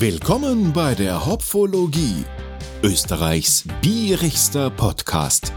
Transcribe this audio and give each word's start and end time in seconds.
Willkommen 0.00 0.72
bei 0.72 0.94
der 0.94 1.26
Hopfologie, 1.26 2.24
Österreichs 2.84 3.64
bierigster 3.82 4.70
Podcast 4.70 5.52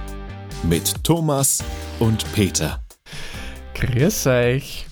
mit 0.64 1.04
Thomas 1.04 1.64
und 2.00 2.26
Peter. 2.34 2.84
Grüß 3.76 4.26
euch. 4.26 4.88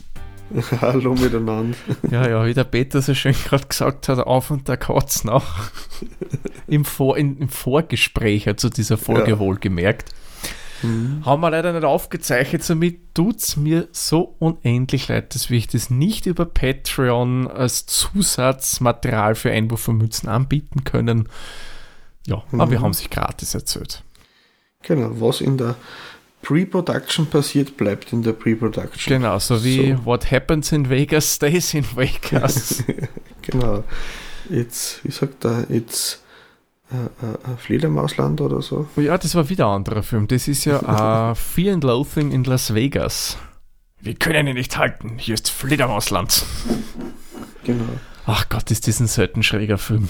Hallo 0.82 1.16
miteinander. 1.16 1.75
Ja, 2.12 2.30
ja, 2.30 2.46
wie 2.46 2.54
der 2.54 2.64
Peter 2.64 3.02
so 3.02 3.16
schön 3.16 3.34
gerade 3.34 3.66
gesagt 3.66 4.07
hat, 4.07 4.20
auf 4.20 4.52
und 4.52 4.68
der 4.68 4.77
Katz 4.77 5.23
nach. 5.23 5.71
Im, 6.68 6.86
Vor 6.86 7.18
in, 7.18 7.36
Im 7.39 7.50
Vorgespräch 7.50 8.45
zu 8.57 8.70
dieser 8.70 9.00
Folge 9.00 9.31
Ja. 9.31 9.39
wohlgemerkt. 9.39 10.13
Mhm. 10.84 11.25
Haben 11.25 11.41
wir 11.41 11.50
leider 11.52 11.73
nicht 11.73 11.84
aufgezeichnet, 11.84 12.64
somit 12.64 13.14
tut 13.16 13.38
es 13.39 13.57
mir 13.57 13.88
so 13.91 14.36
unendlich 14.39 15.07
leid, 15.07 15.36
dass 15.36 15.50
wir 15.50 15.62
das 15.71 15.89
nicht 15.89 16.25
über 16.25 16.45
Patreon 16.45 17.48
als 17.48 17.85
Zusatzmaterial 17.85 19.35
für 19.35 19.52
Einwurfermützen 19.52 20.30
anbieten 20.30 20.84
können. 20.84 21.27
Ja, 22.27 22.44
aber 22.52 22.68
Mhm. 22.68 22.71
wir 22.71 22.81
haben 22.81 22.94
sich 22.94 23.09
gratis 23.09 23.54
erzählt. 23.55 24.04
Genau, 24.84 25.09
was 25.20 25.41
in 25.41 25.57
der 25.57 25.76
Pre-Production 26.41 27.26
passiert, 27.27 27.76
bleibt 27.76 28.13
in 28.13 28.23
der 28.23 28.32
Pre-Production. 28.34 29.13
Genau, 29.21 29.40
so 29.40 29.63
wie 29.63 29.91
So. 29.91 30.05
What 30.05 30.32
happens 30.32 30.71
in 30.71 30.90
Vegas 30.90 31.35
stays 31.35 31.73
in 31.73 31.85
Vegas. 31.96 32.84
Genau. 33.41 33.84
Jetzt, 34.49 35.04
wie 35.04 35.12
sagt 35.12 35.43
er, 35.46 35.66
jetzt 35.70 36.21
äh, 36.91 37.25
äh, 37.25 37.53
äh, 37.53 37.57
Fledermausland 37.57 38.41
oder 38.41 38.61
so. 38.61 38.88
Ja, 38.95 39.17
das 39.17 39.35
war 39.35 39.48
wieder 39.49 39.67
ein 39.67 39.75
anderer 39.75 40.02
Film. 40.02 40.27
Das 40.27 40.48
ist 40.48 40.66
ja 40.66 41.31
äh, 41.31 41.35
Fear 41.35 41.75
and 41.75 41.84
Loathing 41.84 42.31
in 42.31 42.43
Las 42.43 42.73
Vegas. 42.73 43.38
Wir 44.02 44.15
können 44.15 44.48
ihn 44.48 44.55
nicht 44.55 44.77
halten. 44.77 45.17
Hier 45.17 45.35
ist 45.35 45.49
Fledermausland. 45.52 46.45
Genau. 47.63 47.84
Ach 48.25 48.48
Gott, 48.49 48.71
ist 48.71 48.88
das 48.88 48.99
ein 48.99 49.07
selten 49.07 49.43
schräger 49.43 49.77
Film. 49.77 50.09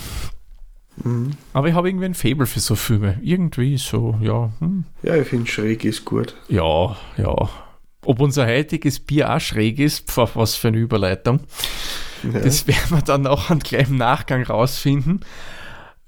Mhm. 1.03 1.31
Aber 1.53 1.67
ich 1.67 1.73
habe 1.73 1.89
irgendwie 1.89 2.05
ein 2.05 2.13
Fable 2.13 2.45
für 2.45 2.59
so 2.59 2.75
Filme. 2.75 3.19
Irgendwie 3.21 3.77
so, 3.77 4.17
ja. 4.21 4.51
Hm. 4.59 4.85
Ja, 5.03 5.15
ich 5.15 5.27
finde 5.27 5.49
schräg 5.49 5.83
ist 5.85 6.05
gut. 6.05 6.35
Ja, 6.47 6.95
ja. 7.17 7.49
Ob 8.05 8.19
unser 8.21 8.45
heutiges 8.45 8.99
Bier 8.99 9.33
auch 9.33 9.39
schräg 9.39 9.79
ist, 9.79 10.09
pf, 10.09 10.35
was 10.35 10.55
für 10.55 10.69
eine 10.69 10.77
Überleitung. 10.77 11.41
Ja. 12.23 12.39
Das 12.39 12.67
werden 12.67 12.89
wir 12.89 13.01
dann 13.01 13.27
auch 13.27 13.49
an 13.49 13.59
gleich 13.59 13.89
im 13.89 13.97
Nachgang 13.97 14.43
rausfinden. 14.43 15.21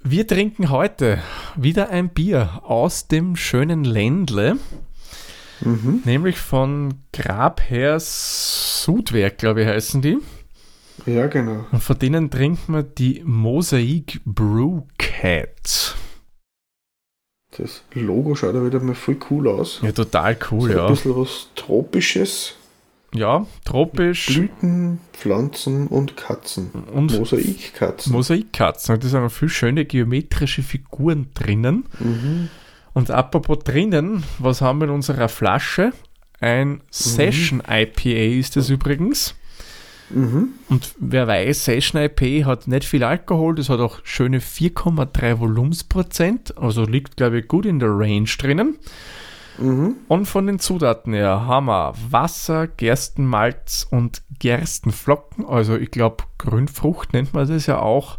Wir 0.04 0.26
trinken 0.26 0.72
heute 0.72 1.20
wieder 1.56 1.90
ein 1.90 2.10
Bier 2.10 2.62
aus 2.64 3.08
dem 3.08 3.36
schönen 3.36 3.84
Ländle. 3.84 4.58
Mhm. 5.62 6.02
Nämlich 6.06 6.40
von 6.40 6.96
Grabherrs 7.14 8.84
Sudwerk, 8.84 9.38
glaube 9.38 9.62
ich, 9.62 9.68
heißen 9.68 10.02
die. 10.02 10.18
ja, 11.06 11.28
genau. 11.28 11.66
Und 11.72 11.84
von 11.84 12.00
denen 12.00 12.32
trinken 12.32 12.74
wir 12.74 12.82
die 12.82 13.22
Mosaik 13.24 14.22
Brew 14.26 14.82
Cat. 14.98 15.96
Das 17.56 17.84
Logo 17.94 18.34
schaut 18.34 18.56
ja 18.56 18.66
wieder 18.66 18.80
mal 18.80 18.96
voll 18.96 19.18
cool 19.30 19.48
aus. 19.50 19.82
Ja, 19.84 19.92
total 19.92 20.36
cool, 20.50 20.72
so 20.72 20.78
ein 20.80 20.84
ja. 20.84 20.88
bisschen 20.90 21.16
was 21.16 21.50
Tropisches. 21.56 22.56
Ja, 23.14 23.46
tropisch 23.66 24.28
Blüten, 24.28 25.00
Pflanzen 25.12 25.88
und 25.88 26.16
Katzen. 26.16 26.72
und 26.94 27.18
Mosaikkatzen. 27.18 28.14
Mosaikkatzen. 28.14 29.00
Da 29.00 29.08
sind 29.08 29.24
auch 29.24 29.30
viel 29.30 29.50
schöne 29.50 29.86
geometrische 29.86 30.64
Figuren 30.64 31.28
drinnen. 31.34 31.86
Mhm. 32.00 32.50
Und 32.94 33.12
apropos 33.12 33.60
drinnen, 33.60 34.24
was 34.40 34.62
haben 34.62 34.80
wir 34.80 34.86
in 34.86 34.94
unserer 34.94 35.28
Flasche? 35.28 35.92
Ein 36.40 36.82
Session 36.90 37.62
IPA 37.68 38.40
ist 38.40 38.56
das 38.56 38.70
übrigens. 38.70 39.36
Mhm. 40.10 40.50
Und 40.70 40.94
wer 41.00 41.28
weiß, 41.28 41.66
Session 41.66 42.02
IPA 42.02 42.46
hat 42.48 42.68
nicht 42.68 42.86
viel 42.86 43.04
Alkohol, 43.04 43.56
das 43.56 43.70
hat 43.70 43.80
auch 43.80 44.00
schöne 44.04 44.40
4,3 44.40 45.40
Volumensprozent, 45.40 46.58
also 46.58 46.84
liegt, 46.84 47.18
glaube 47.18 47.40
ich, 47.40 47.48
gut 47.48 47.66
in 47.66 47.80
der 47.80 47.90
Range 47.90 48.30
drinnen. 48.38 48.78
Mhm. 49.58 49.96
Und 50.08 50.26
von 50.26 50.48
den 50.48 50.60
Zutaten 50.60 51.14
her 51.14 51.46
haben 51.46 51.66
wir 51.68 51.94
Wasser, 52.10 52.68
Gerstenmalz 52.68 53.86
und 53.90 54.24
Gerstenflocken, 54.40 55.46
also 55.46 55.76
ich 55.76 55.92
glaube 55.92 56.24
Grünfrucht 56.38 57.14
nennt 57.14 57.34
man 57.34 57.48
das 57.48 57.66
ja 57.68 57.80
auch. 57.80 58.18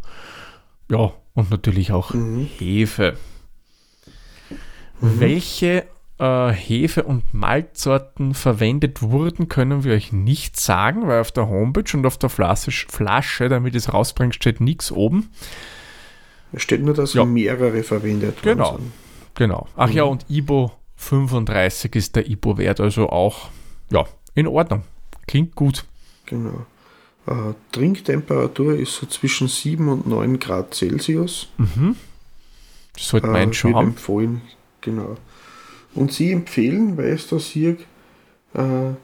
Ja, 0.90 1.12
und 1.34 1.50
natürlich 1.50 1.92
auch 1.92 2.12
Mhm. 2.14 2.46
Hefe. 2.58 3.16
Welche 5.00 5.86
äh, 6.20 6.50
Hefe- 6.52 7.02
und 7.02 7.34
Malzsorten 7.34 8.34
verwendet 8.34 9.02
wurden, 9.02 9.48
können 9.48 9.82
wir 9.82 9.94
euch 9.94 10.12
nicht 10.12 10.60
sagen, 10.60 11.08
weil 11.08 11.20
auf 11.20 11.32
der 11.32 11.48
Homepage 11.48 11.96
und 11.96 12.06
auf 12.06 12.18
der 12.18 12.28
Flasche, 12.28 12.70
Flasche 12.70 13.48
damit 13.48 13.74
es 13.74 13.92
rausbringt, 13.92 14.34
steht 14.34 14.60
nichts 14.60 14.92
oben. 14.92 15.30
Es 16.52 16.62
steht 16.62 16.82
nur, 16.82 16.94
dass 16.94 17.14
Ja. 17.14 17.24
mehrere 17.24 17.82
verwendet 17.82 18.44
worden 18.44 18.58
Genau. 18.58 18.78
Genau. 19.34 19.68
Ach 19.76 19.90
ja, 19.90 20.04
und 20.04 20.26
IBO 20.28 20.70
35 21.02 21.94
ist 21.96 22.16
der 22.16 22.28
IBO-Wert, 22.28 22.80
also 22.80 23.08
auch, 23.08 23.50
ja, 23.90 24.06
in 24.34 24.46
Ordnung. 24.46 24.84
Klingt 25.26 25.54
gut. 25.54 25.84
Genau. 26.26 26.64
Äh, 27.26 27.54
Trinktemperatur 27.72 28.76
ist 28.76 28.96
so 28.96 29.06
zwischen 29.06 29.48
7 29.48 29.88
und 29.88 30.06
9 30.06 30.38
Grad 30.38 30.74
Celsius. 30.74 31.48
Mhm. 31.58 31.96
Das 32.94 33.08
sollte 33.08 33.26
man 33.26 33.50
äh, 33.50 33.52
schon 33.52 33.74
haben. 33.74 33.88
empfohlen. 33.88 34.42
Genau. 34.80 35.16
Und 35.94 36.12
sie 36.12 36.32
empfehlen, 36.32 36.96
weil 36.96 37.08
es 37.08 37.28
da 37.28 37.36
hier 37.36 37.76
äh, 38.54 38.94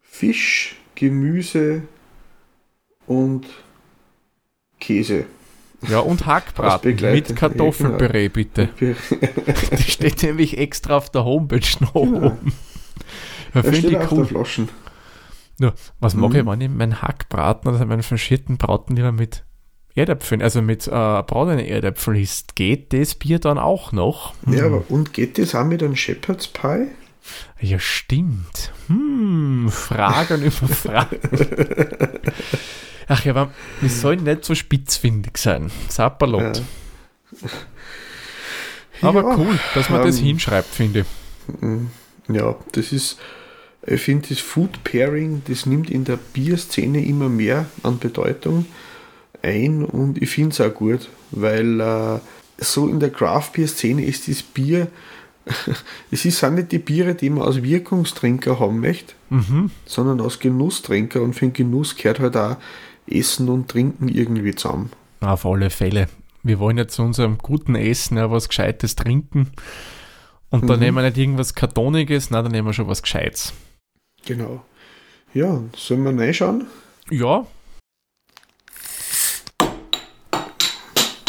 Fisch, 0.00 0.76
Gemüse 0.94 1.82
und 3.06 3.46
Käse. 4.80 5.26
Ja, 5.88 6.00
und 6.00 6.26
Hackbraten 6.26 6.94
mit 7.00 7.34
Kartoffelpüree, 7.36 8.28
bitte. 8.28 8.68
Das 9.70 9.82
steht 9.88 10.22
nämlich 10.22 10.58
extra 10.58 10.96
auf 10.96 11.10
der 11.10 11.24
Homepage 11.24 11.60
noch 11.80 11.92
Genau. 11.94 12.26
oben. 12.26 12.52
Ja, 13.54 13.62
Das 13.62 13.64
Finde 13.66 13.78
steht 13.78 13.90
ich 13.92 13.96
auf 13.98 14.08
der 14.08 14.18
cool. 14.18 14.26
Flaschen. 14.26 14.68
Nur, 15.58 15.74
was 16.00 16.14
mache 16.14 16.38
ich, 16.38 16.44
Mhm. 16.44 16.48
wenn 16.50 16.60
ich 16.62 16.68
meinen 16.70 17.02
Hackbraten 17.02 17.72
oder 17.72 17.84
meinen 17.86 18.02
faschierten 18.02 18.56
Braten 18.58 18.96
lieber 18.96 19.12
mit 19.12 19.44
Erdäpfeln, 19.94 20.42
also 20.42 20.60
mit 20.62 20.88
äh, 20.88 20.90
braunenden 20.90 21.66
Erdäpfeln 21.66 22.16
isst? 22.20 22.56
Geht 22.56 22.92
das 22.92 23.14
Bier 23.14 23.38
dann 23.38 23.58
auch 23.58 23.92
noch? 23.92 24.34
Ja, 24.46 24.62
Hm. 24.62 24.64
aber 24.74 24.84
und 24.88 25.12
geht 25.12 25.38
das 25.38 25.54
auch 25.54 25.64
mit 25.64 25.82
einem 25.82 25.94
Shepherd's 25.96 26.48
Pie? 26.48 26.88
Ja, 27.60 27.78
stimmt. 27.78 28.72
Hm, 28.88 29.68
Fragen 29.70 30.42
über 30.42 30.50
Fragen. 30.68 31.18
Ach 33.08 33.24
ja, 33.24 33.32
aber 33.32 33.50
wir 33.80 33.90
sollen 33.90 34.24
nicht 34.24 34.44
so 34.44 34.54
spitzfindig 34.54 35.36
sein. 35.38 35.70
Sapperlot. 35.88 36.62
Aber 39.02 39.22
Ja, 39.22 39.36
cool, 39.36 39.58
dass 39.74 39.90
man 39.90 40.02
das 40.02 40.18
ähm, 40.18 40.24
hinschreibt, 40.24 40.74
finde 40.74 41.00
ich. 41.00 42.34
Ja, 42.34 42.56
das 42.72 42.92
ist, 42.92 43.18
ich 43.86 44.00
finde, 44.00 44.28
das 44.28 44.38
Food 44.38 44.82
Pairing, 44.84 45.42
das 45.46 45.66
nimmt 45.66 45.90
in 45.90 46.04
der 46.04 46.16
Bierszene 46.16 47.04
immer 47.04 47.28
mehr 47.28 47.66
an 47.82 47.98
Bedeutung 47.98 48.66
ein 49.42 49.84
und 49.84 50.22
ich 50.22 50.30
finde 50.30 50.50
es 50.50 50.60
auch 50.60 50.72
gut, 50.72 51.10
weil 51.30 51.80
äh, 51.80 52.18
so 52.56 52.88
in 52.88 52.98
der 53.00 53.10
Craft 53.10 53.50
Beer 53.54 53.68
Szene 53.68 54.06
ist 54.06 54.26
das 54.28 54.42
Bier, 54.42 54.88
es 56.10 56.24
ist 56.24 56.42
auch 56.42 56.50
nicht 56.50 56.72
die 56.72 56.78
Biere, 56.78 57.14
die 57.14 57.28
man 57.28 57.42
als 57.46 57.62
Wirkungstrinker 57.62 58.58
haben 58.58 58.80
möchte, 58.80 59.12
Mhm. 59.28 59.70
sondern 59.84 60.20
als 60.20 60.38
Genusstrinker 60.38 61.20
und 61.20 61.34
für 61.34 61.46
den 61.46 61.52
Genuss 61.52 61.96
gehört 61.96 62.20
halt 62.20 62.36
auch 62.36 62.56
Essen 63.06 63.48
und 63.48 63.68
Trinken 63.68 64.08
irgendwie 64.08 64.54
zusammen. 64.54 64.90
Auf 65.20 65.44
alle 65.46 65.70
Fälle. 65.70 66.08
Wir 66.42 66.58
wollen 66.58 66.76
ja 66.78 66.86
zu 66.88 67.02
unserem 67.02 67.38
guten 67.38 67.74
Essen 67.74 68.16
ja 68.18 68.30
was 68.30 68.48
Gescheites 68.48 68.96
trinken. 68.96 69.50
Und 70.50 70.68
dann 70.68 70.76
Mhm. 70.78 70.84
nehmen 70.84 70.96
wir 70.98 71.02
nicht 71.04 71.16
irgendwas 71.18 71.54
Kartoniges, 71.54 72.30
nein, 72.30 72.44
dann 72.44 72.52
nehmen 72.52 72.68
wir 72.68 72.72
schon 72.74 72.86
was 72.88 73.02
Gescheites. 73.02 73.52
Genau. 74.26 74.64
Ja, 75.32 75.60
sollen 75.76 76.04
wir 76.04 76.16
reinschauen? 76.22 76.66
Ja. 77.10 77.46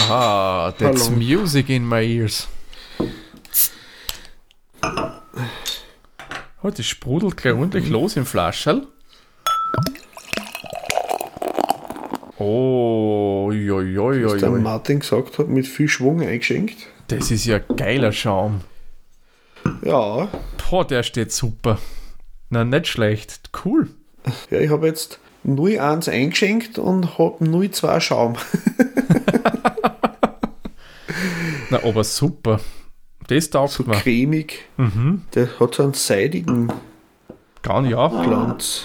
Ah, 0.09 0.71
that's 0.77 1.07
Hallo. 1.09 1.17
music 1.17 1.69
in 1.69 1.87
my 1.87 2.03
ears. 2.05 2.47
Oh, 6.61 6.69
das 6.69 6.85
sprudelt 6.85 7.37
gleich 7.37 7.53
ordentlich 7.55 7.89
los 7.89 8.15
im 8.15 8.25
Flascherl. 8.25 8.87
Oh, 12.37 13.49
joi, 13.53 13.83
joi, 13.83 14.23
Was 14.25 14.31
joi, 14.33 14.39
der 14.39 14.49
joi. 14.49 14.59
Martin 14.59 14.99
gesagt 14.99 15.37
hat, 15.39 15.47
mit 15.47 15.67
viel 15.67 15.87
Schwung 15.87 16.21
eingeschenkt. 16.21 16.75
Das 17.07 17.31
ist 17.31 17.45
ja 17.45 17.59
geiler 17.59 18.11
Schaum. 18.11 18.61
Ja, 19.83 20.27
Boah, 20.69 20.85
der 20.85 21.03
steht 21.03 21.31
super. 21.31 21.77
Na, 22.49 22.63
nicht 22.65 22.87
schlecht. 22.87 23.49
Cool. 23.63 23.89
Ja, 24.51 24.59
ich 24.59 24.69
habe 24.69 24.87
jetzt 24.87 25.19
0,1 25.45 26.09
eingeschenkt 26.09 26.77
und 26.79 27.17
habe 27.17 27.43
0,2 27.43 27.99
Schaum. 28.01 28.35
Na, 31.69 31.83
aber 31.83 32.03
super. 32.03 32.59
Das 33.27 33.49
taugt 33.49 33.71
So 33.73 33.83
mir. 33.83 33.95
cremig. 33.95 34.65
Mhm. 34.77 35.23
Der 35.33 35.59
hat 35.59 35.75
so 35.75 35.83
einen 35.83 35.93
seidigen 35.93 36.71
Gar 37.63 37.85
ja. 37.85 38.07
Glanz. 38.07 38.83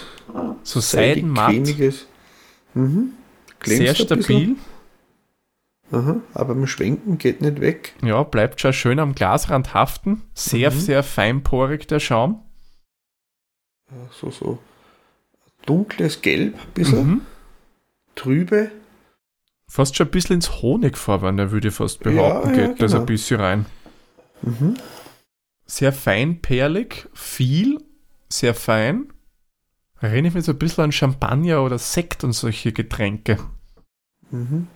So 0.62 0.80
Seidig, 0.80 1.16
seidenmatt. 1.24 1.48
cremiges. 1.50 2.06
Mhm. 2.74 3.12
Sehr 3.64 3.94
stabil. 3.94 4.56
Aha, 5.92 6.20
aber 6.34 6.54
beim 6.54 6.66
Schwenken 6.66 7.18
geht 7.18 7.40
nicht 7.40 7.60
weg. 7.60 7.94
Ja, 8.02 8.22
bleibt 8.22 8.60
schon 8.60 8.72
schön 8.72 8.98
am 9.00 9.14
Glasrand 9.14 9.74
haften. 9.74 10.22
Sehr, 10.34 10.70
Mhm. 10.70 10.78
sehr 10.78 11.02
feinporig 11.02 11.88
der 11.88 11.98
Schaum. 12.00 12.42
So, 14.12 14.30
so 14.30 14.58
dunkles 15.66 16.22
Gelb, 16.22 16.54
ein 16.54 16.72
bisschen 16.74 17.06
Mhm. 17.08 17.20
trübe. 18.14 18.70
Fast 19.68 19.96
schon 19.96 20.06
ein 20.06 20.10
bisschen 20.12 20.34
ins 20.36 20.62
Honigfarbene, 20.62 21.50
würde 21.50 21.68
ich 21.68 21.74
fast 21.74 22.04
Ja, 22.04 22.10
behaupten, 22.12 22.48
ja, 22.50 22.54
geht 22.68 22.82
das 22.82 22.90
genau. 22.92 23.02
ein 23.02 23.06
bisschen 23.06 23.40
rein. 23.40 23.66
Mhm. 24.42 24.74
Sehr 25.66 25.92
feinperlig, 25.92 27.08
viel, 27.14 27.78
sehr 28.28 28.54
fein. 28.54 29.12
Erinnere 30.00 30.28
ich 30.28 30.34
mich 30.34 30.44
so 30.46 30.52
ein 30.52 30.58
bisschen 30.58 30.84
an 30.84 30.92
Champagner 30.92 31.62
oder 31.62 31.78
Sekt 31.78 32.24
und 32.24 32.32
solche 32.32 32.72
Getränke. 32.72 33.38
Mhm. 34.30 34.66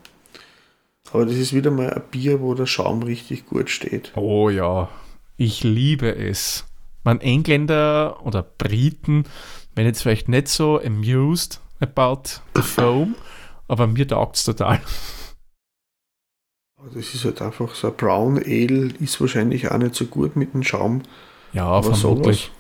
Aber 1.13 1.25
das 1.25 1.37
ist 1.37 1.55
wieder 1.55 1.71
mal 1.71 1.91
ein 1.91 2.03
Bier, 2.11 2.41
wo 2.41 2.55
der 2.55 2.67
Schaum 2.67 3.03
richtig 3.03 3.47
gut 3.47 3.71
steht. 3.71 4.13
Oh 4.17 4.51
ja, 4.51 4.89
ich 5.37 5.65
liebe 5.65 6.15
es. 6.15 6.65
Man 7.05 7.21
Engländer 7.21 8.25
oder 8.25 8.43
Briten, 8.43 9.25
wenn 9.75 9.87
jetzt 9.87 10.03
vielleicht 10.03 10.29
nicht 10.29 10.49
so 10.49 10.81
amused 10.81 11.61
about 11.81 12.41
the 12.55 12.63
foam, 12.63 13.15
aber 13.69 13.87
mir 13.87 14.09
taugt 14.09 14.37
es 14.37 14.45
total. 14.45 14.81
Das 16.95 17.15
ist 17.15 17.25
halt 17.25 17.41
einfach 17.41 17.75
so 17.75 17.89
ein 17.89 17.97
Brown 17.97 18.39
Ale, 18.39 18.93
ist 19.01 19.21
wahrscheinlich 19.21 19.71
auch 19.71 19.79
nicht 19.79 19.95
so 19.95 20.05
gut 20.05 20.37
mit 20.37 20.53
dem 20.53 20.63
Schaum. 20.63 21.03
Ja, 21.53 21.65
Aber 21.65 21.95
vermutlich. 21.95 22.51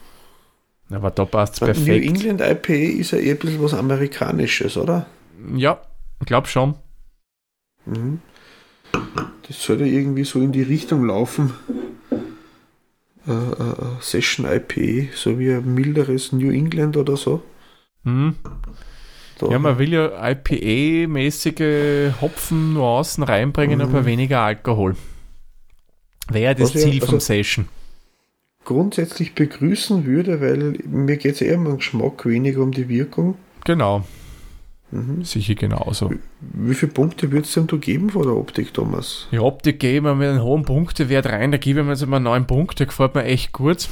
Aber 0.90 1.10
da 1.10 1.24
passt 1.24 1.54
es 1.54 1.60
New 1.60 1.66
perfekt. 1.66 2.06
England 2.06 2.40
IPA 2.40 2.72
ist 3.00 3.10
ja 3.12 3.18
eher 3.18 3.34
ein 3.34 3.38
bisschen 3.38 3.62
was 3.62 3.74
Amerikanisches, 3.74 4.76
oder? 4.76 5.06
Ja, 5.56 5.80
ich 6.20 6.26
glaube 6.26 6.46
schon. 6.46 6.74
Mhm. 7.86 8.20
Das 9.46 9.62
sollte 9.62 9.84
irgendwie 9.86 10.24
so 10.24 10.40
in 10.40 10.52
die 10.52 10.62
Richtung 10.62 11.06
laufen. 11.06 11.52
Äh, 13.26 13.30
äh, 13.32 13.32
äh, 13.32 14.00
Session 14.00 14.44
IPA, 14.46 15.12
so 15.16 15.38
wie 15.38 15.50
ein 15.50 15.74
milderes 15.74 16.32
New 16.32 16.50
England 16.50 16.96
oder 16.98 17.16
so. 17.16 17.42
Hm. 18.04 18.34
Da. 19.38 19.48
Ja, 19.48 19.58
man 19.58 19.78
will 19.78 19.92
ja 19.94 20.10
IPA-mäßige 20.30 22.12
Hopfen-Nuancen 22.20 23.24
reinbringen, 23.24 23.78
Mhm. 23.78 23.84
aber 23.86 24.04
weniger 24.04 24.40
Alkohol. 24.40 24.94
Wäre 26.28 26.54
das 26.54 26.74
Was 26.74 26.82
ja- 26.84 26.90
Ziel 26.90 27.00
vom 27.00 27.14
also- 27.14 27.26
Session. 27.26 27.68
Grundsätzlich 28.64 29.34
begrüßen 29.34 30.04
würde, 30.06 30.40
weil 30.40 30.78
mir 30.86 31.16
geht 31.16 31.34
es 31.36 31.40
eher 31.40 31.58
um 31.58 31.64
den 31.64 31.76
Geschmack, 31.78 32.24
weniger 32.26 32.62
um 32.62 32.72
die 32.72 32.88
Wirkung. 32.88 33.36
Genau, 33.64 34.04
Mhm. 34.90 35.24
sicher 35.24 35.54
genauso. 35.54 36.10
Wie 36.40 36.74
viele 36.74 36.92
Punkte 36.92 37.32
würdest 37.32 37.56
du 37.56 37.60
denn 37.60 37.66
da 37.68 37.76
geben 37.78 38.10
vor 38.10 38.22
der 38.24 38.36
Optik, 38.36 38.72
Thomas? 38.74 39.26
Die 39.32 39.38
Optik 39.38 39.80
gebe 39.80 39.96
ich 39.96 40.02
mir 40.02 40.14
mit 40.14 40.28
einem 40.28 40.42
hohen 40.42 40.64
Punktewert 40.64 41.26
rein, 41.26 41.50
da 41.52 41.58
gebe 41.58 41.80
ich 41.80 41.86
mir 41.86 41.92
jetzt 41.92 42.06
mal 42.06 42.20
9 42.20 42.46
Punkte, 42.46 42.86
gefällt 42.86 43.14
mir 43.14 43.24
echt 43.24 43.52
gut. 43.52 43.88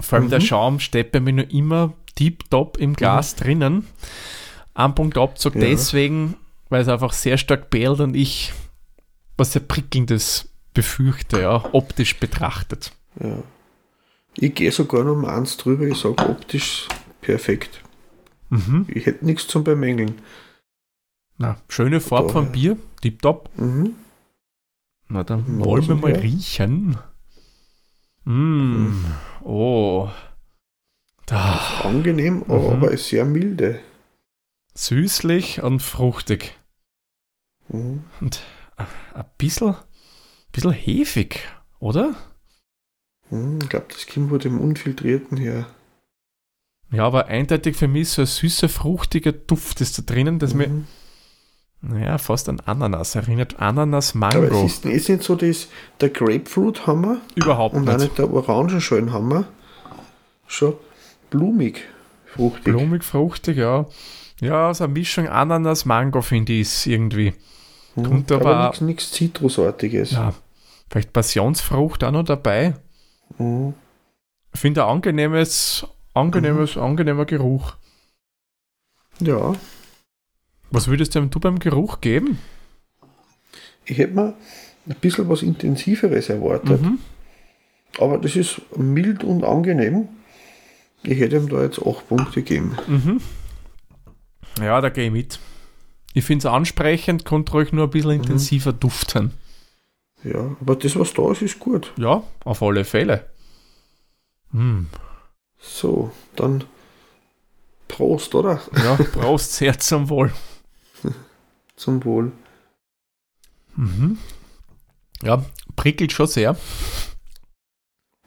Vor 0.00 0.16
allem 0.18 0.26
Mhm. 0.26 0.30
der 0.30 0.40
Schaum 0.40 0.80
steht 0.80 1.12
bei 1.12 1.20
mir 1.20 1.32
noch 1.32 1.50
immer 1.50 1.92
tip-top 2.16 2.76
im 2.78 2.94
Glas 2.94 3.34
drinnen. 3.36 3.86
Ein 4.74 4.94
Punkt 4.94 5.16
Abzug 5.18 5.54
Ja. 5.54 5.60
deswegen, 5.62 6.34
weil 6.68 6.82
es 6.82 6.88
einfach 6.88 7.12
sehr 7.12 7.38
stark 7.38 7.70
bält 7.70 8.00
und 8.00 8.14
ich 8.16 8.52
was 9.36 9.52
sehr 9.52 9.62
prickelndes 9.62 10.48
befürchte, 10.74 11.40
ja, 11.40 11.64
optisch 11.72 12.18
betrachtet. 12.18 12.92
Ja. 13.22 13.42
Ich 14.42 14.54
gehe 14.54 14.72
sogar 14.72 15.04
noch 15.04 15.12
um 15.12 15.24
eins 15.26 15.56
drüber, 15.58 15.86
ich 15.86 15.98
sage 15.98 16.26
optisch 16.28 16.88
perfekt. 17.20 17.82
Mhm. 18.48 18.86
Ich 18.88 19.04
hätte 19.06 19.24
nichts 19.24 19.46
zum 19.46 19.64
Bemängeln. 19.64 20.20
Na, 21.36 21.56
schöne 21.68 22.00
Farbe 22.00 22.28
Da, 22.28 22.32
vom. 22.32 22.52
Bier, 22.52 22.76
tipptopp. 23.02 23.50
Mhm. 23.58 23.94
Na, 25.08 25.24
dann 25.24 25.58
Ja, 25.58 25.64
wollen 25.64 25.86
wir 25.88 25.94
mal 25.96 26.12
ja. 26.14 26.20
riechen. 26.20 26.96
Mm. 28.24 28.92
Oh. 29.42 30.08
Da. 31.26 31.60
Angenehm, 31.84 32.44
Mhm. 32.46 32.50
aber 32.50 32.96
sehr 32.96 33.24
milde. 33.24 33.80
Süßlich 34.74 35.62
und 35.62 35.80
fruchtig. 35.80 36.56
Mhm. 37.68 38.04
Und 38.20 38.42
äh, 38.78 38.84
ein 39.14 39.24
bisschen, 39.38 39.74
bisschen 40.52 40.72
hefig, 40.72 41.40
oder? 41.78 42.14
Mhm. 43.30 43.58
Ich 43.62 43.68
glaube, 43.68 43.86
das 43.88 44.06
kommt 44.06 44.30
von 44.30 44.38
dem 44.38 44.60
Unfiltrierten 44.60 45.36
her. 45.38 45.66
Ja, 46.92 47.06
aber 47.06 47.26
eindeutig 47.26 47.76
für 47.76 47.86
mich 47.88 48.08
so 48.08 48.22
ein 48.22 48.26
süßer, 48.26 48.68
fruchtiger 48.68 49.32
Duft 49.32 49.80
ist 49.80 49.96
da 49.98 50.02
drinnen, 50.02 50.38
das 50.40 50.54
mir, 50.54 50.66
Mhm. 50.68 50.86
naja, 51.82 52.18
fast 52.18 52.48
an 52.48 52.58
Ananas 52.60 53.14
erinnert. 53.14 53.60
Ananas, 53.60 54.10
Aber 54.16 54.32
Mango. 54.40 54.64
es 54.66 54.72
ist, 54.72 54.84
ist 54.86 55.08
nicht 55.08 55.22
so, 55.22 55.36
dass 55.36 55.68
der 56.00 56.08
Grapefruit-Hammer 56.10 57.18
Überhaupt 57.36 57.76
und 57.76 57.88
auch 57.88 57.92
nicht. 57.94 58.02
nicht 58.06 58.18
der 58.18 58.32
Orangenschalen-Hammer. 58.32 59.44
Schon 60.48 60.74
blumig, 61.30 61.82
fruchtig. 62.26 62.64
Blumig, 62.64 63.04
fruchtig, 63.04 63.56
ja. 63.58 63.86
Ja, 64.40 64.74
so 64.74 64.84
eine 64.84 64.92
Mischung 64.94 65.28
Ananas, 65.28 65.84
Mango 65.84 66.22
finde 66.22 66.54
ich 66.54 66.62
ist 66.62 66.86
irgendwie. 66.86 67.34
Mhm. 67.94 68.02
kommt 68.02 68.32
aber- 68.32 68.72
nichts 68.80 69.12
Zitrusartiges. 69.12 70.10
Ja, 70.12 70.34
vielleicht 70.90 71.12
Passionsfrucht 71.12 72.02
auch 72.02 72.10
noch 72.10 72.24
dabei. 72.24 72.74
Mhm. 73.40 73.74
Ich 74.52 74.60
finde 74.60 74.84
ein 74.84 74.90
angenehmes, 74.90 75.86
angenehmes, 76.14 76.76
angenehmer 76.76 77.24
Geruch. 77.24 77.74
ja. 79.20 79.54
Was 80.72 80.86
würdest 80.86 81.16
du 81.16 81.26
beim 81.40 81.58
Geruch 81.58 82.00
geben? 82.00 82.38
Ich 83.84 83.98
hätte 83.98 84.14
mir 84.14 84.34
ein 84.86 84.94
bisschen 85.00 85.28
was 85.28 85.42
Intensiveres 85.42 86.28
erwartet, 86.28 86.80
Mhm. 86.80 87.00
aber 87.98 88.18
das 88.18 88.36
ist 88.36 88.60
mild 88.76 89.24
und 89.24 89.42
angenehm. 89.42 90.08
Ich 91.02 91.18
hätte 91.18 91.36
ihm 91.38 91.48
da 91.48 91.62
jetzt 91.62 91.80
8 91.84 92.06
Punkte 92.08 92.42
gegeben. 92.42 92.76
Mhm. 92.86 93.20
Ja, 94.60 94.80
da 94.80 94.90
gehe 94.90 95.06
ich 95.06 95.12
mit. 95.12 95.40
Ich 96.14 96.24
finde 96.24 96.46
es 96.46 96.52
ansprechend, 96.52 97.24
konnte 97.24 97.50
ruhig 97.52 97.72
nur 97.72 97.84
ein 97.88 97.90
bisschen 97.90 98.10
Mhm. 98.10 98.22
intensiver 98.22 98.72
duften. 98.72 99.32
Ja, 100.24 100.56
aber 100.60 100.76
das, 100.76 100.96
was 100.98 101.14
da 101.14 101.30
ist, 101.32 101.42
ist 101.42 101.58
gut. 101.58 101.92
Ja, 101.96 102.22
auf 102.44 102.62
alle 102.62 102.84
Fälle. 102.84 103.30
Hm. 104.52 104.88
So, 105.58 106.10
dann 106.36 106.64
Prost, 107.88 108.34
oder? 108.34 108.60
Ja, 108.76 108.96
Prost 109.12 109.52
sehr 109.54 109.78
zum 109.78 110.08
Wohl. 110.08 110.32
Zum 111.76 112.04
Wohl. 112.04 112.32
Mhm. 113.76 114.18
Ja, 115.22 115.44
prickelt 115.76 116.12
schon 116.12 116.26
sehr. 116.26 116.56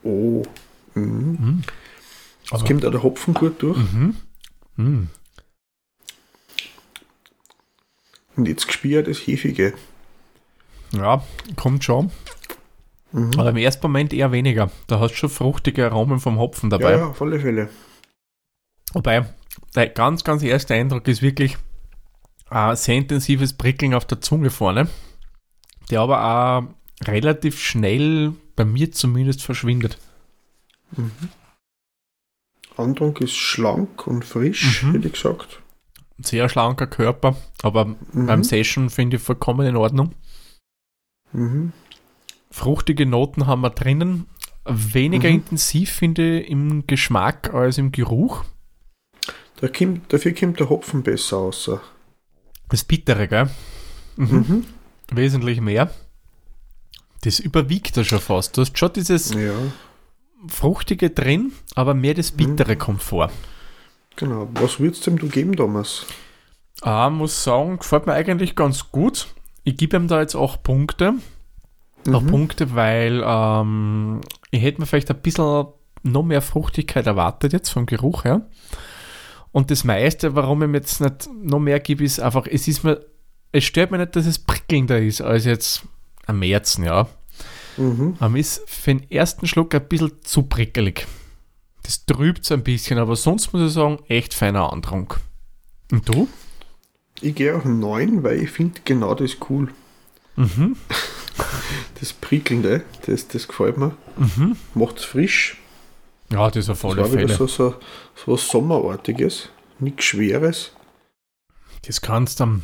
Oh. 0.04 0.44
Mhm. 0.96 1.04
Mhm. 1.40 1.62
Aber- 2.50 2.66
kommt 2.66 2.86
auch 2.86 2.92
der 2.92 3.04
Hopfen 3.04 3.34
gut 3.34 3.62
durch. 3.62 3.78
Mhm. 3.78 4.16
Mhm. 4.78 5.10
Und 8.36 8.48
jetzt 8.48 8.66
gespielt 8.68 9.08
das 9.08 9.20
Hefige. 9.20 9.74
Ja, 10.96 11.24
kommt 11.56 11.84
schon. 11.84 12.12
Mhm. 13.12 13.32
Aber 13.38 13.50
im 13.50 13.58
ersten 13.58 13.84
Moment 13.88 14.14
eher 14.14 14.32
weniger. 14.32 14.72
Da 14.88 15.00
hast 15.00 15.12
du 15.12 15.16
schon 15.18 15.30
fruchtige 15.30 15.86
Aromen 15.92 16.20
vom 16.20 16.38
Hopfen 16.40 16.70
dabei. 16.70 16.92
Ja, 16.92 16.98
ja, 16.98 17.08
auf 17.08 17.22
alle 17.22 17.40
Fälle. 17.40 17.70
Wobei, 18.94 19.26
der 19.76 19.90
ganz, 19.90 20.24
ganz 20.24 20.44
erste 20.44 20.74
Eindruck 20.76 21.08
ist 21.08 21.22
wirklich 21.22 21.58
ein 22.50 22.76
sehr 22.76 22.96
intensives 22.96 23.54
Prickeln 23.54 23.94
auf 23.94 24.06
der 24.06 24.22
Zunge 24.22 24.50
vorne, 24.52 24.88
der 25.90 26.02
aber 26.02 26.24
auch 26.24 27.08
relativ 27.08 27.60
schnell, 27.60 28.34
bei 28.56 28.66
mir 28.66 28.92
zumindest, 28.92 29.42
verschwindet. 29.42 29.98
Andrunk 32.78 33.22
ist 33.22 33.36
schlank 33.36 34.06
und 34.08 34.26
frisch, 34.26 34.84
Mhm. 34.84 34.92
hätte 34.94 35.08
ich 35.08 35.14
gesagt. 35.14 35.62
Sehr 36.20 36.48
schlanker 36.50 36.88
Körper, 36.88 37.36
aber 37.64 37.86
Mhm. 37.86 38.28
beim 38.28 38.44
Session 38.44 38.90
finde 38.90 39.18
ich 39.18 39.24
vollkommen 39.24 39.66
in 39.68 39.76
Ordnung. 39.76 40.14
Mhm. 41.34 41.74
Fruchtige 42.52 43.06
Noten 43.06 43.48
haben 43.48 43.62
wir 43.62 43.70
drinnen. 43.72 44.28
Weniger 44.66 45.28
Mhm. 45.30 45.36
intensiv 45.36 45.92
finde 45.92 46.40
ich 46.42 46.50
im 46.50 46.86
Geschmack 46.88 47.54
als 47.54 47.78
im 47.78 47.92
Geruch. 47.92 48.46
Da 49.60 49.68
kommt, 49.68 50.12
dafür 50.14 50.34
kommt 50.34 50.60
der 50.60 50.70
Hopfen 50.70 51.04
besser 51.04 51.38
raus. 51.38 51.70
Das 52.70 52.84
Bittere, 52.84 53.28
gell? 53.28 53.50
Mhm. 54.16 54.36
Mhm. 54.36 54.66
Wesentlich 55.12 55.60
mehr. 55.62 55.92
Das 57.22 57.40
überwiegt 57.40 57.96
da 57.98 58.04
schon 58.04 58.20
fast. 58.20 58.56
Du 58.58 58.62
hast 58.62 58.78
schon 58.78 58.94
dieses 58.94 59.34
Ja, 59.34 59.54
Fruchtige 60.48 61.10
drin, 61.10 61.54
aber 61.76 61.94
mehr 61.94 62.14
das 62.14 62.32
Bittere 62.32 62.76
kommt 62.76 63.02
vor. 63.02 63.32
genau. 64.18 64.50
Was 64.56 64.80
würdest 64.80 65.08
du 65.08 65.12
ihm 65.12 65.30
geben, 65.30 65.56
Thomas? 65.56 66.06
Ah, 66.82 67.10
muss 67.10 67.44
sagen, 67.44 67.78
gefällt 67.80 68.06
mir 68.08 68.14
eigentlich 68.14 68.56
ganz 68.56 68.92
gut. 68.92 69.28
Ich 69.64 69.78
gebe 69.78 69.96
ihm 69.98 70.08
da 70.08 70.22
jetzt 70.22 70.36
auch 70.36 70.62
Punkte. 70.62 71.14
Auch 72.12 72.22
Mhm. 72.22 72.28
Punkte, 72.28 72.76
weil 72.76 73.24
ähm, 73.26 74.22
ich 74.52 74.62
hätte 74.62 74.82
mir 74.82 74.88
vielleicht 74.88 75.10
ein 75.10 75.22
bisschen 75.22 75.68
noch 76.04 76.24
mehr 76.24 76.42
Fruchtigkeit 76.42 77.08
erwartet 77.08 77.54
jetzt 77.54 77.70
vom 77.70 77.86
Geruch 77.86 78.26
her. 78.26 78.48
Und 79.54 79.72
das 79.72 79.84
meiste, 79.84 80.36
warum 80.36 80.64
ich 80.64 80.68
mir 80.68 80.78
jetzt 80.78 81.00
nicht 81.00 81.30
noch 81.42 81.60
mehr 81.60 81.80
gebe, 81.80 82.04
ist 82.04 82.20
einfach, 82.20 82.46
es 82.50 82.68
ist 82.68 82.84
mir 82.84 83.06
es 83.54 83.64
stört 83.64 83.92
mich 83.92 84.00
nicht, 84.00 84.16
dass 84.16 84.26
es 84.26 84.40
prickelnder 84.40 85.00
ist 85.00 85.22
als 85.22 85.46
jetzt 85.46 85.84
am 86.26 86.40
Märzen, 86.40 86.84
ja. 86.84 87.08
Mhm. 87.78 88.18
Aber 88.20 88.38
ist 88.38 88.68
für 88.68 88.96
den 88.96 89.10
ersten 89.10 89.48
Schluck 89.48 89.74
ein 89.76 89.88
bisschen 89.88 90.12
zu 90.24 90.44
prickelig. 90.44 91.08
Das 91.84 92.06
trübt 92.06 92.52
ein 92.52 92.64
bisschen, 92.64 92.98
aber 92.98 93.16
sonst 93.16 93.54
muss 93.54 93.68
ich 93.68 93.74
sagen, 93.74 94.00
echt 94.08 94.34
feiner 94.34 94.74
Andrang. 94.74 95.14
Und 95.92 96.10
du? 96.10 96.28
Ich 97.22 97.36
gehe 97.36 97.56
auch 97.56 97.64
9, 97.66 98.24
weil 98.24 98.42
ich 98.44 98.52
finde 98.52 98.82
genau 98.86 99.14
das 99.16 99.38
cool. 99.50 99.70
Mhm. 100.36 100.76
Das 102.00 102.12
Prickelnde, 102.14 102.84
das, 103.08 103.28
das 103.30 103.48
gefällt 103.48 103.78
mir. 103.78 103.96
Mhm. 104.18 104.56
Macht 104.76 104.98
es 104.98 105.06
frisch. 105.06 105.58
Ja, 106.32 106.52
das 106.52 106.70
auf 106.70 106.82
Das 106.82 106.92
alle 106.92 107.02
war 107.02 107.12
wieder 107.12 107.22
Fälle. 107.22 107.34
so, 107.36 107.48
so, 107.48 107.76
so 108.16 108.34
was 108.34 108.48
Sommerartiges. 108.48 109.50
Nichts 109.80 110.04
Schweres. 110.06 110.74
Das 111.88 112.02
kannst 112.02 112.40
du 112.40 112.44
am, 112.44 112.64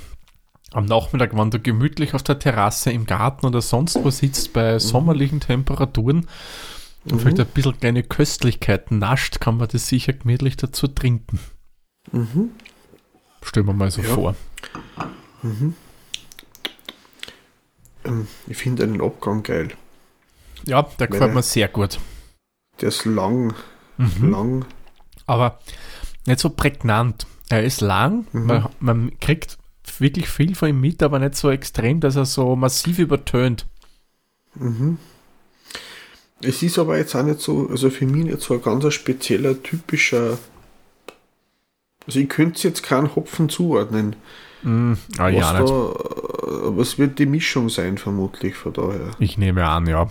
am 0.73 0.85
Nachmittag, 0.85 1.35
wenn 1.37 1.49
du 1.51 1.59
gemütlich 1.59 2.13
auf 2.13 2.21
der 2.21 2.37
Terrasse 2.37 2.91
im 2.91 3.05
Garten 3.05 3.45
oder 3.45 3.61
sonst 3.61 3.95
wo 4.03 4.09
sitzt, 4.11 4.53
bei 4.53 4.77
sommerlichen 4.77 5.39
Temperaturen 5.39 6.27
und 7.05 7.13
Mhm. 7.13 7.19
vielleicht 7.19 7.39
ein 7.39 7.47
bisschen 7.47 7.79
kleine 7.79 8.03
Köstlichkeiten 8.03 8.99
nascht, 8.99 9.39
kann 9.39 9.57
man 9.57 9.69
das 9.69 9.87
sicher 9.87 10.13
gemütlich 10.13 10.57
dazu 10.57 10.87
trinken. 10.87 11.39
Mhm. 12.11 12.51
Stellen 13.49 13.65
wir 13.65 13.73
mal 13.73 13.89
so 13.89 14.01
Ja. 14.03 14.09
vor. 14.13 14.35
Ähm, 18.05 18.27
ich 18.45 18.57
finde 18.57 18.83
einen 18.83 19.01
Abgang 19.01 19.41
geil. 19.41 19.69
Ja, 20.65 20.83
der 20.83 21.07
gefällt 21.07 21.21
Meine- 21.29 21.33
mir 21.33 21.41
sehr 21.43 21.67
gut. 21.67 21.99
Der 22.79 22.89
ist 22.89 23.05
lang, 23.05 23.55
Mhm. 23.97 24.29
lang. 24.31 24.65
Aber 25.25 25.59
nicht 26.27 26.39
so 26.39 26.51
prägnant. 26.51 27.25
Er 27.49 27.63
ist 27.63 27.81
lang, 27.81 28.27
Mhm. 28.33 28.45
man, 28.45 28.69
man 28.79 29.19
kriegt 29.19 29.57
wirklich 29.97 30.29
viel 30.29 30.53
von 30.53 30.69
ihm 30.69 30.79
mit, 30.79 31.01
aber 31.01 31.17
nicht 31.17 31.33
so 31.35 31.49
extrem, 31.49 31.99
dass 32.01 32.15
er 32.15 32.25
so 32.25 32.55
massiv 32.55 32.99
übertönt. 32.99 33.65
Mhm. 34.53 34.99
Es 36.41 36.61
ist 36.61 36.77
aber 36.77 36.97
jetzt 36.99 37.15
auch 37.15 37.23
nicht 37.23 37.39
so, 37.41 37.67
also 37.67 37.89
für 37.89 38.05
mich 38.05 38.25
nicht 38.25 38.41
so 38.41 38.53
ein 38.53 38.61
ganz 38.61 38.93
spezieller, 38.93 39.61
typischer. 39.63 40.37
Also 42.09 42.21
ich 42.21 42.29
könnte 42.29 42.67
jetzt 42.67 42.81
keinen 42.81 43.15
Hopfen 43.15 43.49
zuordnen. 43.49 44.15
Mm, 44.63 44.93
ah, 45.19 45.25
was, 45.25 45.31
ja, 45.31 45.53
da, 45.53 45.65
was 46.75 46.97
wird 46.97 47.19
die 47.19 47.27
Mischung 47.27 47.69
sein, 47.69 47.99
vermutlich 47.99 48.55
von 48.55 48.73
daher. 48.73 49.11
Ich 49.19 49.37
nehme 49.37 49.63
an, 49.69 49.85
ja. 49.85 50.09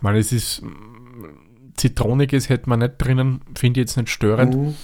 Meine, 0.00 0.18
es 0.18 0.30
ist 0.30 0.62
Zitroniges 1.76 2.48
hätte 2.48 2.68
man 2.68 2.78
nicht 2.78 2.94
drinnen, 2.98 3.40
finde 3.58 3.80
ich 3.80 3.86
jetzt 3.88 3.96
nicht 3.96 4.08
störend. 4.08 4.54
Mhm. 4.54 4.76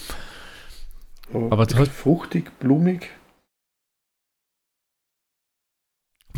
Aber 1.33 1.53
Aber 1.53 1.87
fruchtig, 1.87 2.51
blumig. 2.59 3.09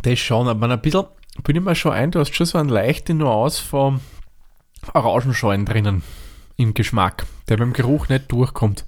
Das 0.02 0.18
schon, 0.18 0.48
aber 0.48 0.68
ein 0.68 0.82
bisschen, 0.82 1.06
bin 1.44 1.56
ich 1.56 1.62
mir 1.62 1.74
schon 1.74 1.92
ein, 1.92 2.10
du 2.10 2.20
hast 2.20 2.34
schon 2.34 2.44
so 2.44 2.58
einen 2.58 2.68
leichten 2.68 3.16
Nuance 3.16 3.62
von 3.62 4.00
Orangenschalen 4.92 5.64
drinnen 5.64 6.02
im 6.58 6.74
Geschmack, 6.74 7.24
der 7.48 7.56
beim 7.56 7.72
Geruch 7.72 8.10
nicht 8.10 8.30
durchkommt. 8.30 8.84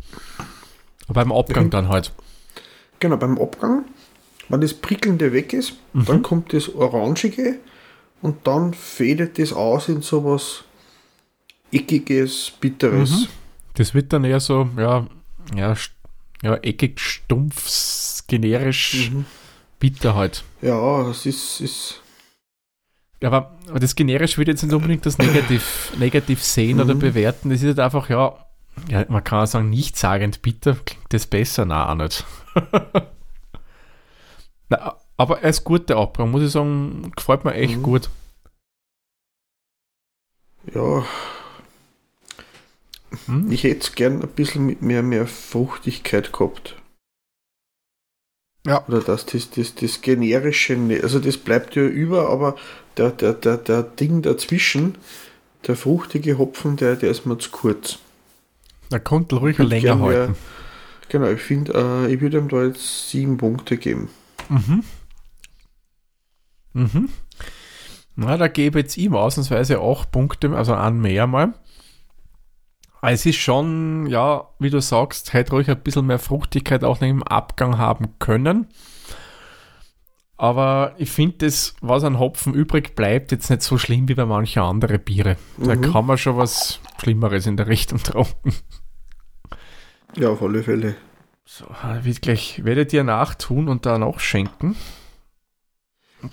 Beim 1.09 1.33
Abgang 1.33 1.67
Mhm. 1.67 1.71
dann 1.71 1.89
halt. 1.89 2.13
Genau, 2.99 3.17
beim 3.17 3.39
Abgang, 3.39 3.85
wenn 4.49 4.61
das 4.61 4.75
Prickelnde 4.75 5.33
weg 5.33 5.53
ist, 5.53 5.75
Mhm. 5.93 6.05
dann 6.07 6.23
kommt 6.23 6.53
das 6.53 6.75
Orangige 6.75 7.59
und 8.23 8.47
dann 8.47 8.75
fädet 8.75 9.39
das 9.39 9.53
aus 9.53 9.89
in 9.89 10.03
sowas 10.03 10.65
Eckiges, 11.73 12.53
Bitteres. 12.61 13.11
Mhm. 13.11 13.27
Das 13.75 13.95
wird 13.95 14.13
dann 14.13 14.25
eher 14.25 14.41
so, 14.41 14.69
ja, 14.79 15.07
ja, 15.55 15.75
ja 16.43 16.55
eckig, 16.57 16.99
stumpf, 17.01 18.23
generisch, 18.27 19.11
Mhm. 19.13 19.27
bitter 19.79 20.15
halt. 20.15 20.45
Ja, 20.63 21.05
das 21.05 21.27
ist, 21.27 21.61
ist 21.61 22.01
Aber, 23.23 23.57
aber 23.69 23.81
das 23.81 23.95
generisch 23.95 24.37
würde 24.39 24.53
jetzt 24.53 24.63
nicht 24.63 24.75
unbedingt 24.75 25.05
das 25.07 25.19
negativ, 25.19 25.93
negativ 25.99 26.43
sehen 26.43 26.81
oder 26.81 26.95
Mhm. 26.95 26.99
bewerten. 27.01 27.51
Das 27.51 27.61
ist 27.63 27.67
halt 27.69 27.81
einfach, 27.81 28.09
ja, 28.11 28.46
ja, 28.89 29.05
man 29.09 29.25
kann 29.25 29.43
auch 29.43 29.47
sagen, 29.47 29.71
nichtssagend 29.71 30.43
bitter, 30.43 30.75
klingt 30.85 31.13
das 31.13 31.27
besser? 31.27 31.65
Nein, 31.65 31.89
auch 31.89 31.95
nicht. 32.05 32.25
Na, 34.69 34.97
aber 35.17 35.41
er 35.43 35.51
ist 35.51 35.65
gut, 35.65 35.89
der 35.89 35.97
Abgang, 35.97 36.31
muss 36.31 36.43
ich 36.43 36.51
sagen, 36.51 37.13
gefällt 37.17 37.45
mir 37.45 37.55
echt 37.55 37.79
Mhm. 37.79 37.83
gut. 37.83 38.11
ja, 40.75 41.05
Hm? 43.27 43.51
ich 43.51 43.65
hätte 43.65 43.81
es 43.81 43.95
gern 43.95 44.23
ein 44.23 44.29
bisschen 44.29 44.67
mit 44.67 44.83
mehr, 44.83 45.03
mehr 45.03 45.27
Fruchtigkeit 45.27 46.33
gehabt. 46.33 46.77
Ja. 48.67 48.85
Oder 48.89 49.01
dass 49.01 49.27
das, 49.27 49.51
das, 49.51 49.75
das 49.77 50.01
generische, 50.01 50.75
ne- 50.77 51.01
also 51.03 51.19
das 51.21 51.37
bleibt 51.39 51.77
ja 51.77 51.83
über, 51.83 52.29
aber 52.31 52.57
der, 52.97 53.11
der, 53.11 53.33
der, 53.35 53.57
der 53.59 53.83
Ding 53.83 54.23
dazwischen, 54.23 54.97
der 55.67 55.77
fruchtige 55.77 56.39
Hopfen, 56.39 56.77
der, 56.77 56.97
der 56.97 57.11
ist 57.11 57.27
mir 57.27 57.39
zu 57.39 57.51
kurz. 57.51 57.99
Er 58.91 59.01
konnte 59.01 59.37
ruhig 59.37 59.59
länger 59.59 59.99
halten. 60.01 60.37
Genau, 61.09 61.29
ich 61.29 61.41
finde, 61.41 61.73
äh, 61.75 62.13
ich 62.13 62.21
würde 62.21 62.39
ihm 62.39 62.49
da 62.49 62.65
jetzt 62.65 63.11
sieben 63.11 63.37
Punkte 63.37 63.77
geben. 63.77 64.09
Mhm. 64.49 64.85
Mhm. 66.73 67.09
Na, 68.17 68.37
da 68.37 68.49
gebe 68.49 68.79
ich 68.79 68.85
jetzt 68.85 68.97
ihm 68.97 69.15
ausnahmsweise 69.15 69.81
acht 69.81 70.11
Punkte, 70.11 70.51
also 70.57 70.75
an 70.75 71.01
mehr 71.01 71.27
mal. 71.27 71.55
Es 73.03 73.25
ist 73.25 73.37
schon, 73.37 74.07
ja, 74.07 74.49
wie 74.59 74.71
du 74.71 74.81
sagst, 74.81 75.33
hätte 75.33 75.53
ruhig 75.53 75.71
ein 75.71 75.81
bisschen 75.81 76.07
mehr 76.07 76.19
Fruchtigkeit 76.19 76.83
auch 76.83 77.01
im 77.03 77.23
Abgang 77.23 77.79
haben 77.79 78.19
können. 78.19 78.67
Aber 80.39 80.95
ich 80.99 81.11
finde 81.11 81.47
das, 81.47 81.75
was 81.81 82.05
an 82.05 82.19
Hopfen 82.19 82.53
übrig 82.53 82.95
bleibt, 82.95 83.33
jetzt 83.33 83.49
nicht 83.49 83.63
so 83.63 83.79
schlimm 83.79 84.07
wie 84.09 84.15
bei 84.15 84.27
manchen 84.27 84.63
anderen 84.63 85.01
Biere. 85.01 85.37
Da 85.57 85.75
Mhm. 85.75 85.81
kann 85.93 86.05
man 86.07 86.19
schon 86.19 86.37
was 86.37 86.81
Schlimmeres 87.01 87.47
in 87.47 87.57
der 87.57 87.69
Richtung 87.69 88.03
trinken. 88.03 88.55
Ja, 90.17 90.29
auf 90.31 90.43
alle 90.43 90.63
Fälle. 90.63 90.97
So, 91.45 91.65
wird 92.03 92.23
gleich, 92.23 92.65
werdet 92.65 92.93
ihr 92.93 93.05
nachtun 93.05 93.69
und 93.69 93.87
danach 93.87 94.19
schenken. 94.21 94.77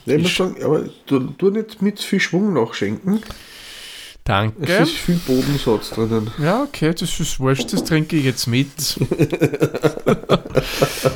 Ja, 0.06 0.16
ich 0.16 0.24
muss 0.24 0.36
sagen, 0.36 0.56
aber 0.64 0.86
du, 1.06 1.20
du 1.20 1.50
nicht 1.52 1.82
mit 1.82 2.00
viel 2.00 2.20
Schwung 2.20 2.54
nachschenken. 2.54 3.22
Danke. 4.26 4.64
Es 4.66 4.90
ist 4.90 4.98
viel 4.98 5.16
Bodensatz 5.28 5.90
drinnen. 5.90 6.32
Ja, 6.42 6.64
okay, 6.64 6.94
das 6.98 7.20
ist 7.20 7.40
wurscht, 7.42 7.74
das 7.74 7.84
trinke 7.84 8.16
ich 8.16 8.24
jetzt 8.24 8.48
mit. 8.48 8.70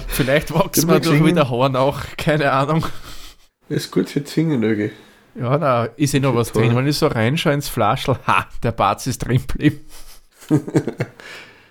Vielleicht 0.09 0.53
wächst 0.53 0.77
Den 0.83 0.87
mir 0.87 0.93
wir 0.95 0.99
kriegen- 1.01 1.25
wieder 1.25 1.49
Horn 1.49 1.75
auch, 1.75 2.01
keine 2.17 2.51
Ahnung. 2.51 2.85
Ist 3.69 3.91
gut 3.91 4.09
für 4.09 4.21
die 4.21 4.29
Fingernägel. 4.31 4.91
Ja, 5.35 5.57
da 5.57 5.85
ist 5.85 6.13
eh 6.15 6.19
noch 6.19 6.35
was 6.35 6.51
Toll. 6.51 6.63
drin. 6.63 6.75
Wenn 6.75 6.87
ich 6.87 6.97
so 6.97 7.07
reinschaue 7.07 7.53
ins 7.53 7.69
Flaschel, 7.69 8.17
ha, 8.25 8.47
der 8.63 8.71
Bart 8.71 9.05
ist 9.07 9.19
drin 9.19 9.41
geblieben. 9.47 9.79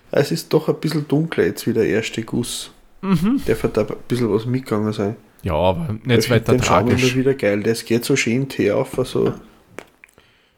Es 0.09 0.31
ist 0.31 0.53
doch 0.53 0.69
ein 0.69 0.75
bisschen 0.79 1.05
dunkler 1.05 1.43
jetzt 1.43 1.67
wie 1.67 1.73
der 1.73 1.85
erste 1.85 2.23
Guss. 2.23 2.71
Mhm. 3.01 3.41
Der 3.45 3.61
wird 3.61 3.75
da 3.75 3.81
ein 3.81 3.93
bisschen 4.07 4.31
was 4.33 4.45
mitgegangen 4.45 4.93
sein. 4.93 5.17
Ja, 5.43 5.53
aber 5.53 5.97
nicht 6.05 6.29
weiter 6.29 6.53
den 6.53 6.61
tragisch. 6.61 7.13
wieder 7.13 7.33
geil. 7.33 7.61
Das 7.61 7.83
geht 7.83 8.05
so 8.05 8.15
schön 8.15 8.47
Tee 8.47 8.71
auf, 8.71 8.97
also 8.97 9.33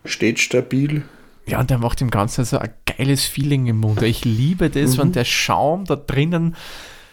steht 0.06 0.40
stabil. 0.40 1.04
Ja, 1.46 1.60
und 1.60 1.70
der 1.70 1.78
macht 1.80 2.02
im 2.02 2.12
Ganzen 2.12 2.46
so 2.46 2.58
ein 2.60 2.70
geiles 2.86 3.26
Feeling 3.26 3.66
im 3.68 3.78
Mund. 3.78 4.02
Ich 4.04 4.24
liebe 4.26 4.70
das, 4.70 4.96
Mhm. 4.96 5.02
wenn 5.02 5.12
der 5.14 5.26
Schaum 5.26 5.86
da 5.86 5.96
drinnen 5.96 6.56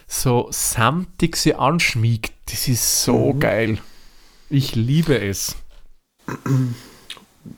so 0.07 0.47
samtig 0.51 1.35
sie 1.35 1.55
anschmiegt. 1.55 2.33
Das 2.45 2.67
ist 2.67 3.03
so 3.03 3.33
Mhm. 3.33 3.39
geil. 3.39 3.77
Ich 4.49 4.75
liebe 4.75 5.19
es. 5.19 5.55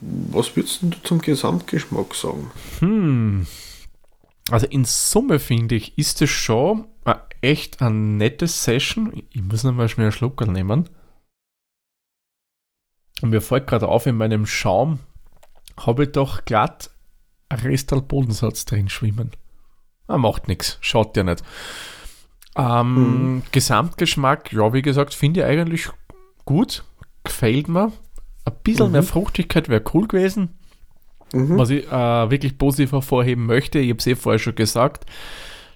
Was 0.01 0.55
würdest 0.55 0.79
du 0.81 0.89
zum 1.03 1.19
Gesamtgeschmack 1.21 2.15
sagen? 2.15 2.50
Hm. 2.79 3.48
Also 4.51 4.65
in 4.67 4.86
Summe 4.86 5.38
finde 5.39 5.75
ich, 5.75 5.98
ist 5.98 6.21
es 6.21 6.29
schon 6.29 6.88
a- 7.05 7.19
echt 7.41 7.81
eine 7.81 7.93
nette 7.95 8.48
Session. 8.48 9.21
Ich 9.31 9.41
muss 9.43 9.63
noch 9.63 9.74
mal 9.74 9.89
schnell 9.89 10.07
einen 10.07 10.12
Schluck 10.12 10.45
nehmen. 10.48 10.89
Und 13.21 13.29
mir 13.31 13.41
fällt 13.41 13.67
gerade 13.67 13.88
auf, 13.88 14.05
in 14.05 14.15
meinem 14.17 14.45
Schaum 14.45 15.00
habe 15.86 16.03
ich 16.03 16.12
doch 16.12 16.45
glatt 16.45 16.89
ein 17.50 17.59
Restal 17.59 18.01
Bodensatz 18.01 18.65
drin 18.65 18.89
schwimmen. 18.89 19.31
Ah, 20.07 20.17
macht 20.17 20.48
nichts, 20.48 20.77
schaut 20.81 21.15
ja 21.17 21.24
nicht. 21.24 21.43
Ähm, 22.55 23.43
Gesamtgeschmack, 23.51 24.51
ja, 24.51 24.74
wie 24.74 24.81
gesagt, 24.81 25.13
finde 25.13 25.41
ich 25.41 25.45
eigentlich 25.45 25.89
gut. 26.45 26.83
Gefällt 27.24 27.67
mir. 27.67 27.91
Ein 28.45 28.53
bisschen 28.63 28.88
Mhm. 28.88 28.91
mehr 28.93 29.03
Fruchtigkeit 29.03 29.69
wäre 29.69 29.83
cool 29.93 30.07
gewesen. 30.07 30.50
Mhm. 31.33 31.57
Was 31.57 31.69
ich 31.69 31.86
äh, 31.88 32.31
wirklich 32.31 32.57
positiv 32.57 32.91
hervorheben 32.91 33.45
möchte, 33.45 33.79
ich 33.79 33.89
habe 33.89 34.00
es 34.00 34.07
eh 34.07 34.15
vorher 34.15 34.39
schon 34.39 34.55
gesagt, 34.55 35.05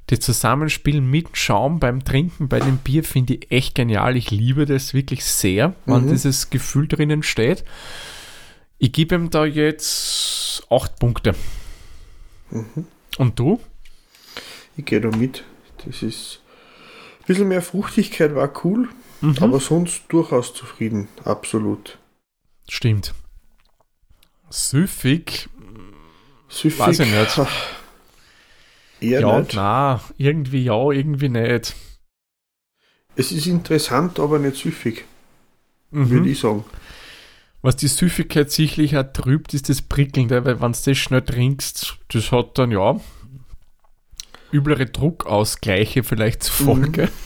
das 0.07 0.19
Zusammenspiel 0.19 0.99
mit 0.99 1.37
Schaum 1.37 1.79
beim 1.79 2.03
Trinken 2.03 2.49
bei 2.49 2.59
dem 2.59 2.77
Bier 2.77 3.03
finde 3.03 3.35
ich 3.35 3.51
echt 3.51 3.75
genial. 3.75 4.17
Ich 4.17 4.31
liebe 4.31 4.65
das 4.65 4.93
wirklich 4.93 5.23
sehr, 5.23 5.75
wenn 5.85 6.05
Mhm. 6.05 6.09
dieses 6.09 6.49
Gefühl 6.49 6.87
drinnen 6.87 7.23
steht. 7.23 7.63
Ich 8.83 8.91
gebe 8.91 9.15
ihm 9.15 9.29
da 9.29 9.45
jetzt 9.45 10.67
acht 10.69 10.99
Punkte. 10.99 11.35
Mhm. 12.51 12.85
Und 13.17 13.39
du? 13.39 13.61
Ich 14.75 14.83
gehe 14.83 14.99
da 14.99 15.07
mit. 15.07 15.45
Das 15.85 16.03
ist 16.03 16.41
ein 17.21 17.25
bisschen 17.27 17.47
mehr 17.47 17.61
Fruchtigkeit 17.61 18.35
war 18.35 18.51
cool. 18.65 18.89
Mhm. 19.21 19.37
Aber 19.39 19.61
sonst 19.61 20.01
durchaus 20.09 20.53
zufrieden, 20.53 21.07
absolut. 21.23 21.97
Stimmt. 22.67 23.13
Süffig. 24.49 25.47
Süffig. 26.49 26.79
Weiß 26.79 26.99
ich 26.99 27.09
nicht. 27.09 27.47
Eher 28.99 29.21
ja, 29.21 29.39
nicht. 29.39 29.53
na, 29.53 30.01
irgendwie 30.17 30.65
ja, 30.65 30.91
irgendwie 30.91 31.29
nicht. 31.29 31.73
Es 33.15 33.31
ist 33.31 33.45
interessant, 33.45 34.19
aber 34.19 34.39
nicht 34.39 34.57
süffig, 34.57 35.05
Mhm. 35.91 36.09
würde 36.09 36.29
ich 36.29 36.39
sagen. 36.41 36.65
Was 37.63 37.77
die 37.77 37.87
Süffigkeit 37.87 38.51
sicherlich 38.51 38.95
auch 38.97 39.11
trübt, 39.13 39.53
ist 39.53 39.69
das 39.69 39.81
Prickelnde, 39.81 40.43
weil 40.45 40.61
wenn 40.61 40.73
du 40.73 40.79
das 40.85 40.97
schnell 40.97 41.21
trinkst, 41.21 41.95
das 42.09 42.31
hat 42.31 42.57
dann 42.57 42.71
ja 42.71 42.99
üblere 44.51 44.85
Druckausgleiche 44.85 46.03
vielleicht 46.03 46.43
zur 46.43 46.65
Folge. 46.65 47.09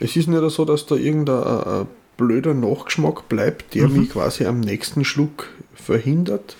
Es 0.00 0.14
ist 0.14 0.28
nicht 0.28 0.50
so, 0.50 0.64
dass 0.64 0.86
da 0.86 0.94
irgendein 0.94 1.42
ein, 1.42 1.62
ein 1.80 1.86
blöder 2.16 2.54
Nachgeschmack 2.54 3.28
bleibt, 3.28 3.74
der 3.74 3.88
Mhm. 3.88 4.00
mich 4.02 4.10
quasi 4.10 4.46
am 4.46 4.60
nächsten 4.60 5.04
Schluck 5.04 5.48
verhindert. 5.74 6.56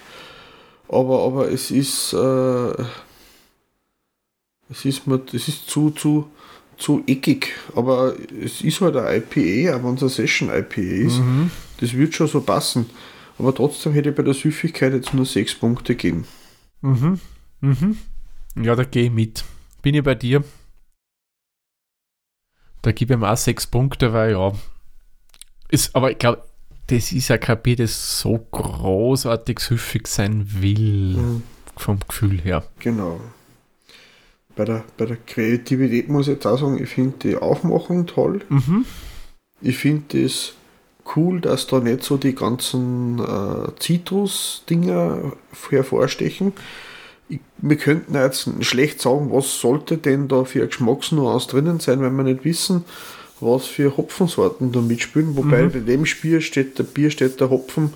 Aber, 0.88 1.22
aber 1.24 1.48
es 1.50 1.70
ist, 1.70 2.14
äh, 2.14 2.72
es 4.70 4.84
ist 4.84 5.06
mir, 5.06 5.20
es 5.32 5.46
ist 5.46 5.68
zu, 5.70 5.90
zu, 5.90 6.28
zu 6.78 7.02
eckig. 7.06 7.48
Aber 7.74 8.14
es 8.42 8.62
ist 8.62 8.80
halt 8.80 8.96
ein 8.96 9.22
IPA, 9.22 9.76
auch 9.76 9.84
wenn 9.84 9.94
es 9.94 10.02
ein 10.02 10.08
Session 10.08 10.48
IPA 10.48 10.80
ist. 10.80 11.18
Mhm. 11.18 11.50
Das 11.80 11.92
wird 11.94 12.14
schon 12.14 12.28
so 12.28 12.40
passen. 12.40 12.88
Aber 13.38 13.54
trotzdem 13.54 13.92
hätte 13.92 14.10
ich 14.10 14.14
bei 14.16 14.22
der 14.22 14.34
Süffigkeit 14.34 14.92
jetzt 14.92 15.14
nur 15.14 15.26
sechs 15.26 15.54
Punkte 15.54 15.94
gegeben. 15.94 16.26
Mhm. 16.80 17.20
Mhm. 17.60 17.98
Ja, 18.60 18.74
da 18.74 18.84
gehe 18.84 19.04
ich 19.04 19.12
mit. 19.12 19.44
Bin 19.82 19.94
ich 19.94 20.02
bei 20.02 20.14
dir. 20.14 20.42
Da 22.82 22.92
gebe 22.92 23.14
ich 23.14 23.18
ihm 23.20 23.24
auch 23.24 23.36
sechs 23.36 23.66
Punkte, 23.66 24.12
weil 24.12 24.32
ja. 24.32 24.52
Ist, 25.70 25.94
aber 25.94 26.10
ich 26.10 26.18
glaube, 26.18 26.44
das 26.86 27.12
ist 27.12 27.28
ja 27.28 27.36
kein 27.38 27.60
Bier, 27.62 27.76
das 27.76 28.20
so 28.20 28.38
großartig 28.38 29.58
süffig 29.60 30.06
sein 30.08 30.46
will, 30.62 31.16
Mhm. 31.16 31.42
vom 31.76 31.98
Gefühl 32.08 32.40
her. 32.40 32.64
Genau. 32.78 33.20
Bei 34.58 34.64
der, 34.64 34.82
bei 34.96 35.06
der 35.06 35.18
Kreativität 35.24 36.08
muss 36.08 36.26
ich 36.26 36.34
jetzt 36.34 36.46
auch 36.46 36.58
sagen, 36.58 36.82
ich 36.82 36.88
finde 36.88 37.14
die 37.22 37.36
Aufmachung 37.36 38.06
toll. 38.06 38.40
Mhm. 38.48 38.84
Ich 39.60 39.78
finde 39.78 40.20
es 40.24 40.54
cool, 41.14 41.40
dass 41.40 41.68
da 41.68 41.78
nicht 41.78 42.02
so 42.02 42.16
die 42.16 42.34
ganzen 42.34 43.20
äh, 43.20 43.70
Zitrus-Dinger 43.78 45.32
hervorstechen. 45.70 46.54
Ich, 47.28 47.38
wir 47.58 47.76
könnten 47.76 48.14
jetzt 48.14 48.50
schlecht 48.62 49.00
sagen, 49.00 49.30
was 49.30 49.60
sollte 49.60 49.96
denn 49.96 50.26
da 50.26 50.42
für 50.42 50.66
Geschmacksnuance 50.66 51.46
drinnen 51.46 51.78
sein, 51.78 52.02
wenn 52.02 52.16
wir 52.16 52.24
nicht 52.24 52.44
wissen, 52.44 52.84
was 53.38 53.66
für 53.66 53.96
Hopfensorten 53.96 54.72
da 54.72 54.80
mitspielen. 54.80 55.36
Wobei 55.36 55.66
Mhm. 55.66 55.70
bei 55.72 55.78
dem 55.78 56.04
Spiel 56.04 56.40
steht 56.40 56.80
der 56.80 56.84
Bier 56.84 57.12
steht 57.12 57.38
der 57.40 57.50
Hopfen 57.50 57.92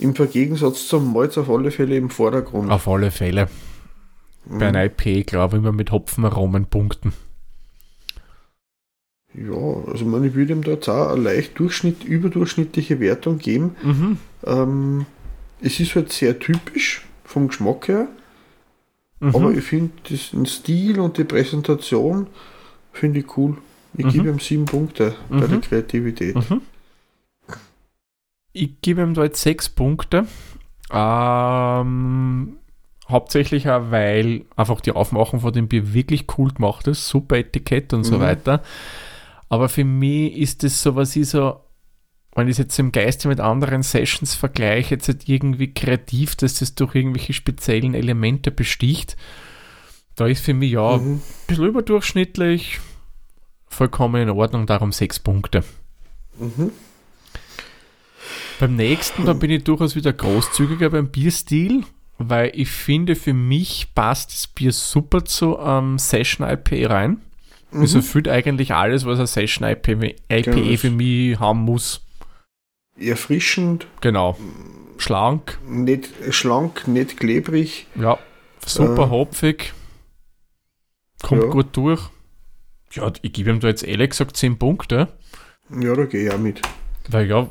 im 0.00 0.12
Gegensatz 0.12 0.86
zum 0.86 1.14
Malz 1.14 1.38
auf 1.38 1.48
alle 1.48 1.70
Fälle 1.70 1.96
im 1.96 2.10
Vordergrund. 2.10 2.70
Auf 2.70 2.86
alle 2.86 3.10
Fälle. 3.10 3.48
Mhm. 4.48 4.58
Bei 4.58 4.68
einem 4.68 4.90
IP, 4.90 5.26
glaube 5.26 5.56
ich, 5.56 5.62
immer 5.62 5.72
mit 5.72 5.90
Hopfenaromen 5.92 6.66
punkten. 6.66 7.12
Ja, 9.34 9.52
also 9.86 9.94
ich 9.94 10.04
meine, 10.04 10.28
ich 10.28 10.34
würde 10.34 10.52
ihm 10.54 10.62
da 10.64 10.72
jetzt 10.72 10.88
auch 10.88 11.10
eine 11.12 11.20
leicht 11.22 11.58
Durchschnitt, 11.58 12.02
überdurchschnittliche 12.02 12.98
Wertung 12.98 13.38
geben. 13.38 13.76
Mhm. 13.82 14.16
Ähm, 14.44 15.06
es 15.60 15.78
ist 15.80 15.94
halt 15.94 16.12
sehr 16.12 16.38
typisch 16.38 17.06
vom 17.24 17.48
Geschmack 17.48 17.88
her, 17.88 18.08
Mhm. 19.20 19.34
aber 19.36 19.52
ich 19.52 19.64
finde 19.64 19.90
den 20.32 20.46
Stil 20.46 20.98
und 21.00 21.18
die 21.18 21.24
Präsentation 21.24 22.26
finde 22.92 23.20
ich 23.20 23.36
cool. 23.36 23.58
Ich 23.94 24.06
Mhm. 24.06 24.10
gebe 24.10 24.28
ihm 24.30 24.38
sieben 24.40 24.64
Punkte 24.64 25.14
bei 25.28 25.46
Mhm. 25.46 25.50
der 25.50 25.60
Kreativität. 25.60 26.34
Mhm. 26.36 26.62
Ich 28.52 28.80
gebe 28.80 29.02
ihm 29.02 29.14
da 29.14 29.24
jetzt 29.24 29.42
sechs 29.42 29.68
Punkte. 29.68 30.26
Ähm, 30.90 32.56
hauptsächlich 33.08 33.68
auch, 33.68 33.90
weil 33.90 34.44
einfach 34.56 34.80
die 34.80 34.92
Aufmachung 34.92 35.40
von 35.40 35.52
dem 35.52 35.68
Bier 35.68 35.94
wirklich 35.94 36.26
cool 36.36 36.52
gemacht 36.52 36.86
ist. 36.86 37.08
Super 37.08 37.36
Etikett 37.38 37.92
und 37.92 38.04
so 38.04 38.16
Mhm. 38.16 38.20
weiter. 38.20 38.62
Aber 39.48 39.68
für 39.68 39.84
mich 39.84 40.34
ist 40.36 40.62
das 40.62 40.82
so, 40.82 40.94
was 40.94 41.16
ich 41.16 41.28
so, 41.28 41.60
wenn 42.34 42.48
ich 42.48 42.52
es 42.52 42.58
jetzt 42.58 42.78
im 42.78 42.92
Geiste 42.92 43.28
mit 43.28 43.40
anderen 43.40 43.82
Sessions 43.82 44.34
vergleiche, 44.34 44.94
jetzt 44.96 45.08
halt 45.08 45.28
irgendwie 45.28 45.72
kreativ, 45.72 46.36
dass 46.36 46.58
das 46.58 46.74
durch 46.74 46.94
irgendwelche 46.94 47.32
speziellen 47.32 47.94
Elemente 47.94 48.50
besticht. 48.50 49.16
Da 50.14 50.26
ist 50.26 50.44
für 50.44 50.54
mich 50.54 50.72
ja 50.72 50.96
ein 50.96 51.12
Mhm. 51.14 51.22
bisschen 51.46 51.64
überdurchschnittlich, 51.66 52.78
vollkommen 53.68 54.22
in 54.22 54.30
Ordnung, 54.30 54.66
darum 54.66 54.92
sechs 54.92 55.18
Punkte. 55.18 55.64
Mhm. 56.38 56.70
Beim 58.60 58.74
nächsten, 58.76 59.24
da 59.24 59.32
bin 59.32 59.50
ich 59.50 59.64
durchaus 59.64 59.94
wieder 59.94 60.12
großzügiger 60.12 60.90
beim 60.90 61.08
Bierstil, 61.10 61.84
weil 62.18 62.50
ich 62.54 62.68
finde, 62.68 63.14
für 63.16 63.32
mich 63.34 63.88
passt 63.94 64.32
das 64.32 64.46
Bier 64.48 64.72
super 64.72 65.24
zu 65.24 65.56
ähm, 65.58 65.98
Session 65.98 66.48
IPA 66.48 66.88
rein. 66.92 67.20
Es 67.70 67.92
Mhm. 67.92 67.98
erfüllt 68.00 68.28
eigentlich 68.28 68.72
alles, 68.74 69.04
was 69.04 69.20
ein 69.20 69.26
Session 69.26 69.68
IPA, 69.68 70.14
IPA 70.28 70.40
Genau. 70.52 70.76
für 70.76 70.90
mich 70.90 71.38
haben 71.38 71.60
muss. 71.60 72.00
Erfrischend, 72.98 73.86
Genau. 74.00 74.36
Schlank, 74.96 75.58
nicht 75.66 76.08
schlank, 76.30 76.88
nicht 76.88 77.18
klebrig. 77.18 77.86
ja, 77.94 78.18
super 78.66 79.04
Äh, 79.04 79.10
hopfig, 79.10 79.72
kommt 81.22 81.44
ja. 81.44 81.48
gut 81.50 81.68
durch. 81.76 82.00
Ja, 82.92 83.12
ich 83.22 83.32
gebe 83.32 83.50
ihm 83.50 83.60
da 83.60 83.68
jetzt 83.68 83.84
ehrlich 83.84 84.10
gesagt 84.10 84.36
10 84.36 84.58
Punkte, 84.58 85.08
Ja, 85.70 85.94
da 85.94 86.04
gehe 86.06 86.26
ich 86.26 86.32
auch 86.32 86.38
mit. 86.38 86.60
weil 87.08 87.28
ja, 87.28 87.46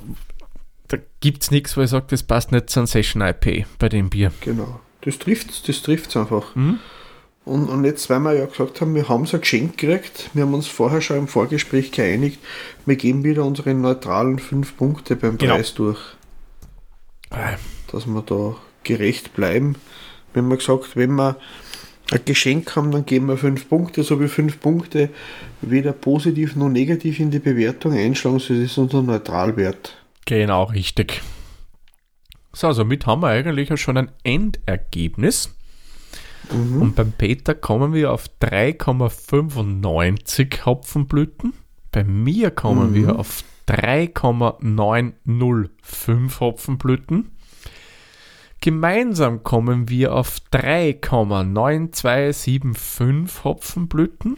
da 0.88 0.98
gibt 1.20 1.44
es 1.44 1.52
nichts, 1.52 1.78
wo 1.78 1.82
ich 1.82 1.90
sage, 1.90 2.06
das 2.10 2.24
passt 2.24 2.52
nicht 2.52 2.70
zu 2.70 2.80
einem 2.80 2.88
Session 2.88 3.22
IPA 3.22 3.68
bei 3.80 3.90
dem 3.90 4.10
Bier. 4.10 4.32
Genau. 4.42 4.80
Das 5.02 5.20
trifft 5.20 5.68
das 5.68 5.82
trifft's 5.82 6.16
einfach. 6.18 6.56
Hm? 6.56 6.80
Und, 7.46 7.70
und 7.70 7.86
jetzt, 7.86 8.10
weil 8.10 8.20
wir 8.20 8.34
ja 8.34 8.46
gesagt 8.46 8.82
haben, 8.82 8.94
wir 8.94 9.08
haben 9.08 9.26
so 9.26 9.38
ein 9.38 9.42
Geschenk 9.42 9.78
gekriegt, 9.78 10.30
wir 10.34 10.44
haben 10.44 10.54
uns 10.54 10.68
vorher 10.68 11.00
schon 11.00 11.18
im 11.18 11.28
Vorgespräch 11.30 11.92
geeinigt, 11.92 12.40
wir 12.86 12.98
geben 12.98 13.24
wieder 13.24 13.46
unsere 13.46 13.74
neutralen 13.74 14.38
fünf 14.38 14.76
Punkte 14.76 15.16
beim 15.16 15.38
Genau. 15.38 15.56
Preis 15.56 15.74
durch, 15.74 16.00
dass 17.90 18.06
wir 18.06 18.22
da 18.22 18.56
gerecht 18.84 19.34
bleiben. 19.34 19.76
Wir 20.34 20.42
haben 20.42 20.50
gesagt, 20.50 20.98
wenn 20.98 21.16
wir 21.16 21.38
ein 22.12 22.20
Geschenk 22.26 22.76
haben, 22.76 22.92
dann 22.92 23.06
geben 23.06 23.28
wir 23.28 23.38
fünf 23.38 23.70
Punkte, 23.70 24.04
so 24.04 24.20
wie 24.20 24.28
fünf 24.28 24.60
Punkte 24.60 25.10
weder 25.62 25.94
positiv 25.94 26.58
noch 26.58 26.70
negativ 26.70 27.22
in 27.22 27.32
die 27.32 27.40
Bewertung 27.40 27.94
einschlagen, 27.94 28.40
so 28.40 28.54
ist 28.54 28.78
unser 28.78 29.02
Neutralwert. 29.02 29.96
Genau, 30.28 30.64
richtig. 30.66 31.24
So, 32.52 32.72
somit 32.74 33.06
haben 33.06 33.22
wir 33.22 33.30
eigentlich 33.30 33.72
auch 33.72 33.78
schon 33.78 33.96
ein 33.96 34.12
Endergebnis. 34.24 35.56
Mhm. 36.52 36.82
Und 36.82 36.98
beim 36.98 37.14
Peter 37.14 37.56
kommen 37.56 37.94
wir 37.94 38.12
auf 38.12 38.26
3,95 38.42 40.66
Hopfenblüten. 40.66 41.54
Bei 41.94 42.04
mir 42.04 42.52
kommen 42.52 42.90
Mhm. 42.92 42.96
wir 42.96 43.18
auf 43.18 43.46
3,905 43.68 46.42
Hopfenblüten. 46.42 47.32
Gemeinsam 48.60 49.44
kommen 49.44 49.88
wir 49.88 50.14
auf 50.14 50.40
3,9275 50.52 53.46
Hopfenblüten. 53.46 54.36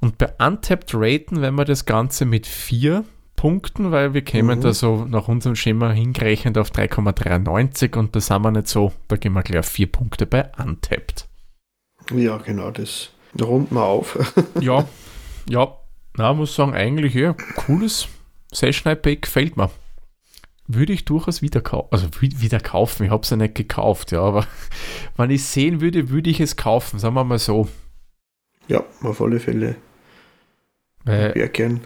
Und 0.00 0.18
bei 0.18 0.32
Untapped 0.38 0.92
raten, 0.94 1.40
wenn 1.40 1.56
wir 1.56 1.64
das 1.64 1.84
Ganze 1.84 2.26
mit 2.26 2.46
4 2.46 3.02
Punkten, 3.38 3.90
weil 3.92 4.12
wir 4.12 4.20
kämen 4.22 4.58
Mhm. 4.58 4.62
da 4.62 4.74
so 4.74 5.06
nach 5.06 5.28
unserem 5.28 5.56
Schema 5.56 5.90
hingerechnet 5.92 6.58
auf 6.58 6.70
3,93 6.70 7.96
und 7.96 8.14
da 8.14 8.20
sind 8.20 8.42
wir 8.42 8.50
nicht 8.50 8.68
so, 8.68 8.92
da 9.08 9.16
gehen 9.16 9.32
wir 9.32 9.42
gleich 9.42 9.60
auf 9.60 9.66
4 9.68 9.86
Punkte 9.90 10.26
bei 10.26 10.50
Untapped. 10.58 11.26
Ja, 12.14 12.36
genau, 12.38 12.70
das 12.70 13.10
runden 13.40 13.74
wir 13.74 13.84
auf. 13.84 14.18
Ja, 14.60 14.86
ja, 15.48 15.72
na, 16.16 16.34
muss 16.34 16.54
sagen, 16.54 16.74
eigentlich 16.74 17.14
ja, 17.14 17.32
cooles 17.56 18.08
Session 18.52 18.92
IPA 18.92 19.14
gefällt 19.20 19.56
mir. 19.56 19.70
Würde 20.66 20.92
ich 20.92 21.06
durchaus 21.06 21.40
wieder 21.40 21.62
kaufen, 21.62 21.88
also 21.92 22.08
wi- 22.20 22.34
wieder 22.40 22.60
kaufen, 22.60 23.04
ich 23.04 23.10
habe 23.10 23.22
es 23.22 23.30
ja 23.30 23.36
nicht 23.38 23.54
gekauft, 23.54 24.12
ja, 24.12 24.20
aber 24.20 24.46
wenn 25.16 25.30
ich 25.30 25.44
sehen 25.44 25.80
würde, 25.80 26.10
würde 26.10 26.28
ich 26.28 26.40
es 26.40 26.56
kaufen, 26.56 26.98
sagen 26.98 27.14
wir 27.14 27.24
mal 27.24 27.38
so. 27.38 27.68
ja, 28.66 28.82
auf 29.02 29.22
alle 29.22 29.40
Fälle. 29.40 29.76
Weil 31.04 31.32
Wer 31.34 31.48
gern 31.48 31.80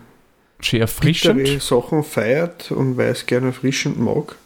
schön 0.67 0.81
erfrischend, 0.81 1.63
Sachen 1.63 2.03
feiert 2.05 2.71
und 2.71 2.97
weil 2.97 3.09
es 3.11 3.27
gerne 3.27 3.49
erfrischend 3.49 3.99
mag. 3.99 4.37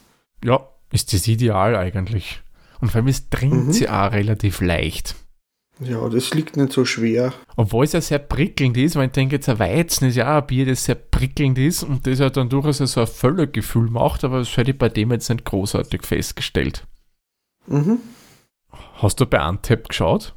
ja, 0.44 0.60
ist 0.92 1.12
das 1.12 1.26
ideal 1.28 1.74
eigentlich. 1.76 2.40
Und 2.80 2.90
vor 2.90 3.00
allem, 3.00 3.08
es 3.08 3.28
trinkt 3.30 3.66
Mhm. 3.66 3.72
sie 3.72 3.88
auch 3.88 4.12
relativ 4.12 4.60
leicht. 4.60 5.14
Ja, 5.80 6.08
das 6.08 6.32
liegt 6.32 6.56
nicht 6.56 6.72
so 6.72 6.84
schwer. 6.86 7.34
Obwohl 7.56 7.84
es 7.84 7.92
ja 7.92 8.00
sehr 8.00 8.18
prickelnd 8.18 8.76
ist, 8.78 8.96
weil 8.96 9.06
ich 9.06 9.12
denke, 9.12 9.36
jetzt 9.36 9.48
ein 9.48 9.58
Weizen 9.58 10.08
ist 10.08 10.16
ja 10.16 10.32
auch 10.38 10.40
ein 10.42 10.46
Bier, 10.46 10.64
das 10.64 10.84
sehr 10.84 10.94
prickelnd 10.94 11.58
ist 11.58 11.82
und 11.82 12.06
das 12.06 12.18
ja 12.18 12.30
dann 12.30 12.48
durchaus 12.48 12.78
so 12.78 13.00
ein 13.00 13.06
Völlergefühl 13.06 13.90
macht, 13.90 14.24
aber 14.24 14.38
das 14.38 14.56
hätte 14.56 14.70
ich 14.70 14.78
bei 14.78 14.88
dem 14.88 15.10
jetzt 15.12 15.28
nicht 15.28 15.44
großartig 15.44 16.02
festgestellt. 16.04 16.86
Mhm. 17.66 17.98
Hast 18.94 19.20
du 19.20 19.26
bei 19.26 19.38
Antep 19.40 19.88
geschaut? 19.88 20.34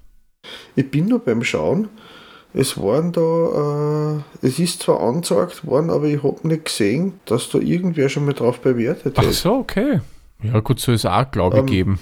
Ich 0.75 0.89
bin 0.89 1.05
nur 1.07 1.19
beim 1.19 1.43
Schauen. 1.43 1.87
Es 2.53 2.77
waren 2.81 3.11
da, 3.11 4.17
äh, 4.41 4.47
es 4.47 4.57
ist 4.59 4.81
zwar 4.81 5.01
angezeigt 5.01 5.65
worden, 5.67 5.89
aber 5.91 6.05
ich 6.05 6.23
habe 6.23 6.47
nicht 6.47 6.65
gesehen, 6.65 7.19
dass 7.25 7.49
da 7.49 7.59
irgendwer 7.59 8.09
schon 8.09 8.25
mal 8.25 8.33
drauf 8.33 8.59
bewertet 8.61 9.15
Ach 9.19 9.23
hat. 9.23 9.33
so, 9.33 9.53
okay. 9.55 10.01
Ja, 10.41 10.59
gut, 10.61 10.79
so 10.79 10.91
ist 10.91 11.05
auch, 11.05 11.29
glaube 11.29 11.57
ich, 11.57 11.61
Ähm, 11.61 11.65
geben. 11.67 11.99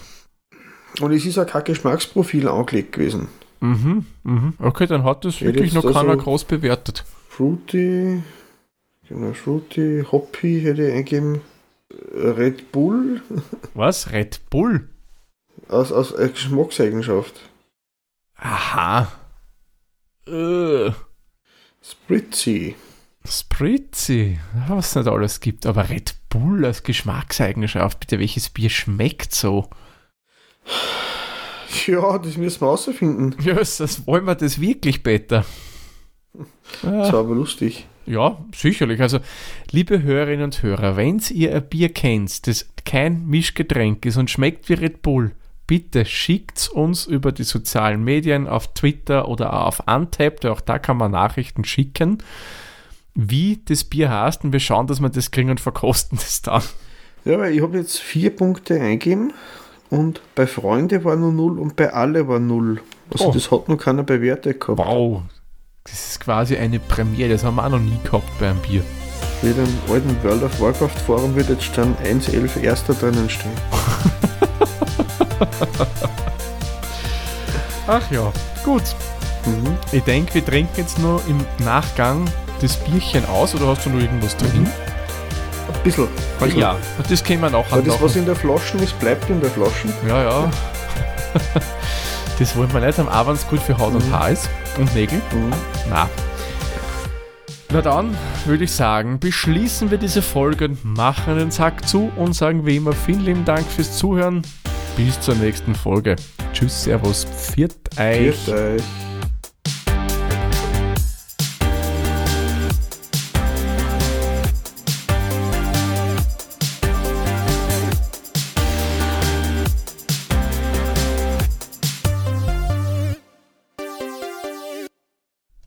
Und 1.01 1.11
es 1.11 1.25
ist 1.25 1.37
auch 1.37 1.45
kein 1.45 1.63
Geschmacksprofil 1.65 2.47
angelegt 2.47 2.93
gewesen. 2.93 3.27
Mhm, 3.59 4.05
mhm. 4.23 4.53
Okay, 4.59 4.85
dann 4.87 5.03
hat 5.03 5.25
das 5.25 5.39
Ja, 5.41 5.47
wirklich 5.47 5.73
noch 5.73 5.83
keiner 5.83 6.11
also- 6.11 6.23
groß 6.23 6.45
bewertet. 6.45 7.03
Fruity, 7.29 8.21
genau, 9.09 9.33
Fruity, 9.33 10.05
Hoppy 10.11 10.61
hätte 10.61 10.87
ich 10.87 10.93
eingegeben. 10.93 11.41
Red 12.13 12.71
Bull 12.71 13.21
Was? 13.73 14.11
Red 14.11 14.39
Bull? 14.49 14.87
aus, 15.69 15.91
aus 15.91 16.13
Geschmackseigenschaft. 16.15 17.33
Aha. 18.37 19.07
Äh, 20.27 20.91
Spritzy. 21.83 22.75
Spritzy. 23.25 24.39
Ja, 24.55 24.75
Was 24.77 24.89
es 24.89 24.95
nicht 24.95 25.07
alles 25.07 25.39
gibt. 25.39 25.65
Aber 25.65 25.89
Red 25.89 26.15
Bull 26.29 26.65
als 26.65 26.83
Geschmackseigenschaft. 26.83 27.99
Bitte, 27.99 28.19
welches 28.19 28.49
Bier 28.49 28.69
schmeckt 28.69 29.33
so? 29.33 29.69
Ja, 31.85 32.17
das 32.17 32.37
müssen 32.37 32.61
wir 32.61 32.65
herausfinden. 32.67 33.35
Ja, 33.43 33.55
das 33.55 34.05
wollen 34.07 34.25
wir 34.25 34.35
das 34.35 34.59
wirklich 34.59 35.03
besser. 35.03 35.45
Das 36.81 37.09
Äh, 37.09 37.13
war 37.13 37.19
aber 37.21 37.35
lustig. 37.35 37.85
ja, 38.05 38.37
sicherlich. 38.53 39.01
Also, 39.01 39.19
liebe 39.71 40.01
Hörerinnen 40.01 40.43
und 40.45 40.61
Hörer, 40.63 40.95
wenn 40.97 41.21
ihr 41.31 41.55
ein 41.55 41.67
Bier 41.67 41.89
kennt, 41.93 42.47
das 42.47 42.67
kein 42.85 43.25
Mischgetränk 43.27 44.05
ist 44.05 44.17
und 44.17 44.29
schmeckt 44.29 44.69
wie 44.69 44.73
Red 44.73 45.01
Bull, 45.01 45.31
bitte 45.67 46.05
schickt 46.05 46.69
uns 46.69 47.05
über 47.05 47.31
die 47.31 47.43
sozialen 47.43 48.03
Medien 48.03 48.47
auf 48.47 48.73
Twitter 48.73 49.27
oder 49.27 49.53
auch 49.53 49.67
auf 49.67 49.83
Untapped, 49.87 50.45
auch 50.45 50.61
da 50.61 50.79
kann 50.79 50.97
man 50.97 51.11
Nachrichten 51.11 51.65
schicken, 51.65 52.23
wie 53.13 53.61
das 53.65 53.83
Bier 53.83 54.09
heißt 54.09 54.43
und 54.43 54.53
wir 54.53 54.59
schauen, 54.59 54.87
dass 54.87 54.99
wir 55.01 55.09
das 55.09 55.31
kriegen 55.31 55.49
und 55.49 55.59
verkosten 55.59 56.17
das 56.17 56.41
dann. 56.41 56.63
Ja, 57.25 57.37
weil 57.39 57.53
ich 57.53 57.61
habe 57.61 57.77
jetzt 57.77 57.99
vier 57.99 58.33
Punkte 58.35 58.79
eingegeben 58.79 59.33
und 59.89 60.21
bei 60.35 60.47
Freunde 60.47 61.03
war 61.03 61.15
nur 61.17 61.33
null 61.33 61.59
und 61.59 61.75
bei 61.75 61.91
alle 61.93 62.27
war 62.27 62.39
null. 62.39 62.81
Also 63.11 63.27
Oh. 63.27 63.31
das 63.31 63.51
hat 63.51 63.67
noch 63.69 63.77
keiner 63.77 64.03
bewertet 64.03 64.59
gehabt. 64.61 64.79
Wow, 64.79 65.23
das 65.83 66.09
ist 66.11 66.19
quasi 66.21 66.55
eine 66.57 66.79
Premiere, 66.79 67.29
das 67.29 67.43
haben 67.43 67.55
wir 67.55 67.65
auch 67.65 67.69
noch 67.71 67.79
nie 67.79 67.97
gehabt 68.03 68.29
bei 68.39 68.49
einem 68.49 68.59
Bier. 68.59 68.83
Wie 69.41 69.49
im 69.49 69.67
alten 69.93 70.15
World 70.23 70.43
of 70.43 70.59
Warcraft 70.59 70.99
Forum 71.05 71.35
wird 71.35 71.49
jetzt 71.49 71.77
dann 71.77 71.95
1.11 72.03 72.61
erster 72.61 72.93
drinnen 72.93 73.29
stehen. 73.29 73.51
Ach 77.87 78.11
ja, 78.11 78.31
gut. 78.63 78.83
Mhm. 79.45 79.77
Ich 79.91 80.03
denke, 80.03 80.33
wir 80.35 80.45
trinken 80.45 80.73
jetzt 80.75 80.99
nur 80.99 81.21
im 81.27 81.45
Nachgang 81.63 82.25
das 82.61 82.75
Bierchen 82.77 83.25
aus 83.27 83.55
oder 83.55 83.67
hast 83.67 83.85
du 83.85 83.89
noch 83.91 83.99
irgendwas 84.01 84.35
drin? 84.35 84.67
Ein 85.73 85.83
bisschen. 85.83 86.07
bisschen. 86.39 86.59
Ja, 86.59 86.75
das 87.09 87.23
können 87.23 87.41
wir 87.41 87.49
nachher 87.49 87.73
Aber 87.73 87.81
das, 87.81 88.01
was 88.01 88.15
in 88.15 88.25
der 88.25 88.35
Flasche 88.35 88.77
ist, 88.77 88.99
bleibt 88.99 89.29
in 89.29 89.39
der 89.39 89.49
Flasche. 89.49 89.87
Ja, 90.07 90.23
ja. 90.23 90.51
das 92.39 92.55
wollen 92.55 92.73
wir 92.73 92.81
nicht 92.81 92.97
haben, 92.97 93.09
auch 93.09 93.27
wenn 93.27 93.35
es 93.35 93.47
gut 93.47 93.59
für 93.61 93.77
Haut 93.77 93.93
und 93.93 94.05
Mhm. 94.07 94.13
Haar 94.13 94.29
ist 94.31 94.49
und 94.77 94.93
Nägel. 94.93 95.19
Mhm. 95.31 95.51
Na. 95.89 96.09
Na 97.71 97.81
dann 97.81 98.17
würde 98.45 98.63
ich 98.63 98.71
sagen, 98.71 99.19
beschließen 99.19 99.91
wir 99.91 99.97
diese 99.97 100.21
Folge 100.21 100.65
und 100.65 100.83
machen 100.85 101.37
den 101.37 101.51
Sack 101.51 101.87
zu 101.87 102.11
und 102.15 102.33
sagen 102.33 102.65
wie 102.65 102.77
immer 102.77 102.93
vielen 102.93 103.25
lieben 103.25 103.45
Dank 103.45 103.65
fürs 103.67 103.97
Zuhören. 103.97 104.41
Bis 104.97 105.21
zur 105.21 105.35
nächsten 105.35 105.75
Folge. 105.75 106.15
Tschüss, 106.53 106.83
Servus, 106.83 107.23
pfiat 107.23 107.71
euch. 107.99 108.31
Grüß 108.31 108.49
euch. 108.49 108.81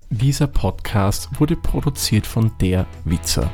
Dieser 0.09 0.49
Podcast 0.49 1.29
wurde 1.39 1.55
produziert 1.55 2.27
von 2.27 2.51
Der 2.61 2.85
Witzer. 3.05 3.49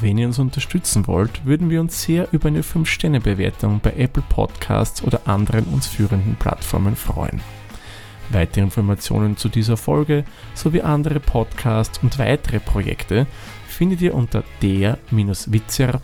Wenn 0.00 0.18
ihr 0.18 0.26
uns 0.26 0.38
unterstützen 0.38 1.06
wollt, 1.06 1.44
würden 1.44 1.70
wir 1.70 1.80
uns 1.80 2.02
sehr 2.02 2.28
über 2.32 2.48
eine 2.48 2.62
5-Sterne-Bewertung 2.62 3.80
bei 3.82 3.92
Apple 3.96 4.22
Podcasts 4.28 5.02
oder 5.02 5.26
anderen 5.26 5.64
uns 5.64 5.86
führenden 5.86 6.36
Plattformen 6.36 6.96
freuen. 6.96 7.40
Weitere 8.30 8.62
Informationen 8.62 9.36
zu 9.36 9.48
dieser 9.48 9.76
Folge 9.76 10.24
sowie 10.54 10.80
andere 10.80 11.20
Podcasts 11.20 11.98
und 12.02 12.18
weitere 12.18 12.58
Projekte 12.60 13.26
findet 13.68 14.00
ihr 14.00 14.14
unter 14.14 14.44
der-witzer.at. 14.62 15.94